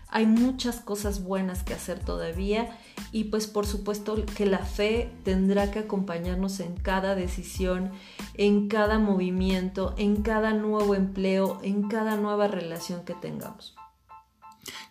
Hay 0.09 0.25
muchas 0.25 0.81
cosas 0.81 1.23
buenas 1.23 1.63
que 1.63 1.73
hacer 1.73 1.99
todavía 1.99 2.77
y 3.13 3.23
pues 3.25 3.47
por 3.47 3.65
supuesto 3.65 4.17
que 4.35 4.45
la 4.45 4.57
fe 4.57 5.09
tendrá 5.23 5.71
que 5.71 5.79
acompañarnos 5.79 6.59
en 6.59 6.75
cada 6.75 7.15
decisión, 7.15 7.91
en 8.33 8.67
cada 8.67 8.99
movimiento, 8.99 9.95
en 9.97 10.21
cada 10.23 10.51
nuevo 10.51 10.93
empleo, 10.93 11.59
en 11.63 11.87
cada 11.87 12.17
nueva 12.17 12.49
relación 12.49 13.05
que 13.05 13.13
tengamos. 13.13 13.77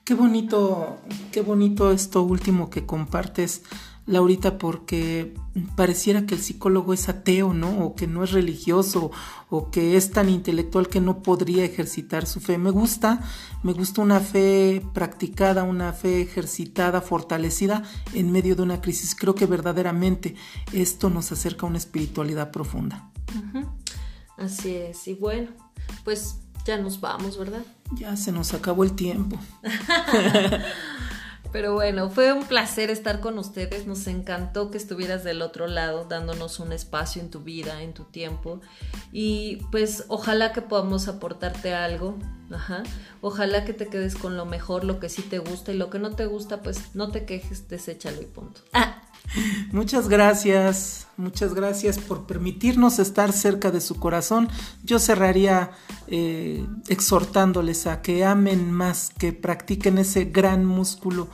Qué 0.07 0.15
bonito, 0.15 0.97
qué 1.31 1.43
bonito 1.43 1.91
esto 1.91 2.23
último 2.23 2.71
que 2.71 2.87
compartes 2.87 3.65
Laurita, 4.07 4.57
porque 4.57 5.35
pareciera 5.75 6.27
que 6.27 6.35
el 6.37 6.41
psicólogo 6.41 6.95
es 6.95 7.09
ateo, 7.09 7.53
¿no? 7.53 7.85
O 7.85 7.97
que 7.97 8.07
no 8.07 8.23
es 8.23 8.31
religioso, 8.31 9.11
o 9.51 9.71
que 9.71 9.97
es 9.97 10.13
tan 10.13 10.29
intelectual 10.29 10.89
que 10.89 11.01
no 11.01 11.23
podría 11.23 11.65
ejercitar 11.65 12.27
su 12.27 12.39
fe. 12.41 12.57
Me 12.57 12.71
gusta, 12.71 13.21
me 13.65 13.73
gusta 13.73 14.03
una 14.03 14.21
fe 14.21 14.81
practicada, 14.95 15.65
una 15.65 15.93
fe 15.93 16.23
ejercitada, 16.23 17.01
fortalecida 17.01 17.83
en 18.15 18.31
medio 18.31 18.55
de 18.55 18.63
una 18.63 18.81
crisis. 18.81 19.17
Creo 19.17 19.35
que 19.35 19.47
verdaderamente 19.47 20.37
esto 20.73 21.11
nos 21.11 21.33
acerca 21.33 21.67
a 21.67 21.69
una 21.69 21.79
espiritualidad 21.79 22.53
profunda. 22.53 23.11
Así 24.39 24.75
es, 24.75 25.09
y 25.09 25.15
bueno, 25.15 25.51
pues 26.05 26.39
ya 26.65 26.77
nos 26.79 27.01
vamos, 27.01 27.39
¿verdad? 27.39 27.65
Ya 27.93 28.17
se 28.17 28.31
nos 28.31 28.55
acabó 28.55 28.85
el 28.85 28.93
tiempo. 28.93 29.37
Pero 31.57 31.73
bueno, 31.73 32.11
fue 32.11 32.35
un 32.35 32.45
placer 32.45 32.91
estar 32.91 33.21
con 33.21 33.39
ustedes. 33.39 33.87
Nos 33.87 34.07
encantó 34.09 34.71
que 34.71 34.77
estuvieras 34.77 35.25
del 35.25 35.41
otro 35.41 35.67
lado, 35.67 36.05
dándonos 36.05 36.61
un 36.61 36.71
espacio 36.71 37.23
en 37.23 37.31
tu 37.31 37.41
vida, 37.41 37.81
en 37.81 37.95
tu 37.95 38.05
tiempo. 38.05 38.61
Y 39.11 39.63
pues 39.73 40.05
ojalá 40.09 40.53
que 40.53 40.61
podamos 40.61 41.09
aportarte 41.09 41.73
algo. 41.73 42.19
Ajá. 42.51 42.83
Ojalá 43.23 43.65
que 43.65 43.73
te 43.73 43.87
quedes 43.87 44.17
con 44.17 44.37
lo 44.37 44.45
mejor, 44.45 44.85
lo 44.85 45.01
que 45.01 45.09
sí 45.09 45.23
te 45.23 45.39
gusta 45.39 45.73
y 45.73 45.79
lo 45.79 45.89
que 45.89 45.99
no 45.99 46.11
te 46.11 46.27
gusta, 46.27 46.61
pues 46.61 46.95
no 46.95 47.11
te 47.11 47.25
quejes, 47.25 47.67
deséchalo 47.71 48.21
y 48.21 48.27
punto. 48.27 48.61
Ah. 48.75 49.06
Muchas 49.73 50.09
gracias, 50.09 51.09
muchas 51.17 51.53
gracias 51.55 51.99
por 51.99 52.27
permitirnos 52.27 52.99
estar 52.99 53.33
cerca 53.33 53.71
de 53.71 53.81
su 53.81 53.97
corazón. 53.97 54.49
Yo 54.85 54.99
cerraría 54.99 55.73
eh, 56.07 56.67
exhortándoles 56.89 57.87
a 57.87 58.03
que 58.03 58.25
amen 58.25 58.71
más, 58.71 59.11
que 59.19 59.33
practiquen 59.33 59.99
ese 59.99 60.27
gran 60.27 60.65
músculo 60.65 61.29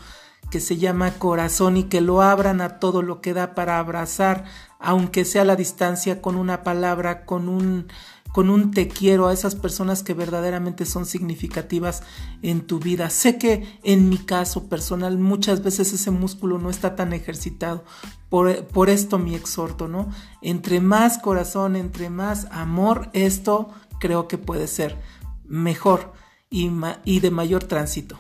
que 0.51 0.61
se 0.61 0.77
llama 0.77 1.13
corazón 1.13 1.79
y 1.79 1.85
que 1.85 2.03
lo 2.03 2.21
abran 2.21 2.61
a 2.61 2.79
todo 2.79 3.01
lo 3.01 3.21
que 3.23 3.33
da 3.33 3.55
para 3.55 3.79
abrazar, 3.79 4.45
aunque 4.79 5.25
sea 5.25 5.43
a 5.43 5.47
la 5.47 5.57
distancia, 5.57 6.21
con 6.21 6.37
una 6.37 6.63
palabra, 6.63 7.25
con 7.25 7.49
un 7.49 7.87
con 8.33 8.49
un 8.49 8.71
te 8.71 8.89
quiero 8.89 9.29
a 9.29 9.33
esas 9.33 9.55
personas 9.55 10.03
que 10.03 10.15
verdaderamente 10.15 10.87
son 10.87 11.07
significativas 11.07 12.03
en 12.41 12.67
tu 12.67 12.79
vida. 12.79 13.11
Sé 13.11 13.39
que 13.39 13.79
en 13.83 14.09
mi 14.09 14.19
caso 14.19 14.69
personal 14.69 15.19
muchas 15.19 15.63
veces 15.63 15.93
ese 15.93 16.11
músculo 16.11 16.59
no 16.59 16.71
está 16.71 16.97
tan 16.97 17.13
ejercitado. 17.13 17.85
Por, 18.31 18.67
por 18.69 18.89
esto 18.89 19.19
mi 19.19 19.35
exhorto, 19.35 19.89
¿no? 19.89 20.11
Entre 20.41 20.81
más 20.81 21.19
corazón, 21.19 21.77
entre 21.77 22.09
más 22.09 22.47
amor, 22.51 23.11
esto 23.13 23.69
creo 24.01 24.27
que 24.27 24.39
puede 24.39 24.67
ser 24.67 24.97
mejor 25.45 26.15
y, 26.49 26.71
y 27.05 27.21
de 27.21 27.31
mayor 27.31 27.65
tránsito. 27.65 28.19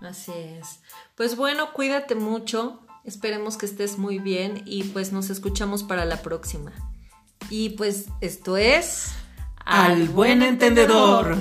Así 0.00 0.32
es. 0.32 0.80
Pues 1.16 1.36
bueno, 1.36 1.72
cuídate 1.74 2.14
mucho. 2.14 2.80
Esperemos 3.04 3.58
que 3.58 3.66
estés 3.66 3.98
muy 3.98 4.18
bien 4.18 4.62
y 4.64 4.84
pues 4.84 5.12
nos 5.12 5.28
escuchamos 5.28 5.82
para 5.82 6.06
la 6.06 6.22
próxima. 6.22 6.72
Y 7.50 7.70
pues 7.70 8.06
esto 8.22 8.56
es 8.56 9.12
al 9.64 10.08
buen 10.08 10.42
entendedor. 10.42 11.36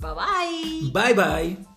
Bye 0.00 0.10
bye. 0.14 0.90
Bye 0.92 1.14
bye. 1.14 1.73